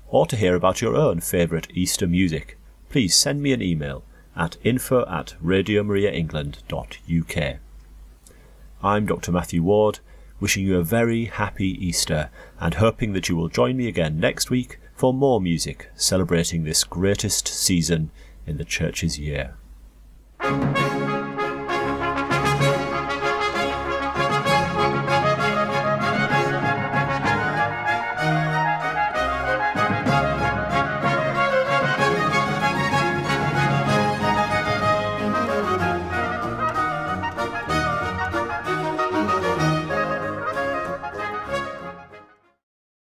or 0.07 0.25
to 0.27 0.36
hear 0.36 0.55
about 0.55 0.81
your 0.81 0.95
own 0.95 1.19
favourite 1.19 1.67
Easter 1.73 2.07
music. 2.07 2.57
Please 2.89 3.15
send 3.15 3.41
me 3.41 3.51
an 3.51 3.61
email 3.61 4.03
at 4.36 4.57
info 4.63 5.05
at 5.07 5.36
radiomariaengland.uk. 5.43 7.59
I'm 8.81 9.05
Dr. 9.05 9.31
Matthew 9.31 9.63
Ward, 9.63 9.99
wishing 10.39 10.65
you 10.65 10.77
a 10.77 10.84
very 10.84 11.25
happy 11.25 11.86
Easter 11.86 12.29
and 12.59 12.75
hoping 12.75 13.13
that 13.13 13.29
you 13.29 13.36
will 13.36 13.49
join 13.49 13.77
me 13.77 13.88
again 13.88 14.19
next 14.19 14.49
week 14.49 14.79
for 14.95 15.13
more 15.13 15.41
music 15.41 15.89
celebrating 15.95 16.63
this 16.63 16.84
greatest 16.84 17.47
season 17.47 18.11
in 18.45 18.57
the 18.57 18.65
Church's 18.65 19.17
year. 19.17 19.55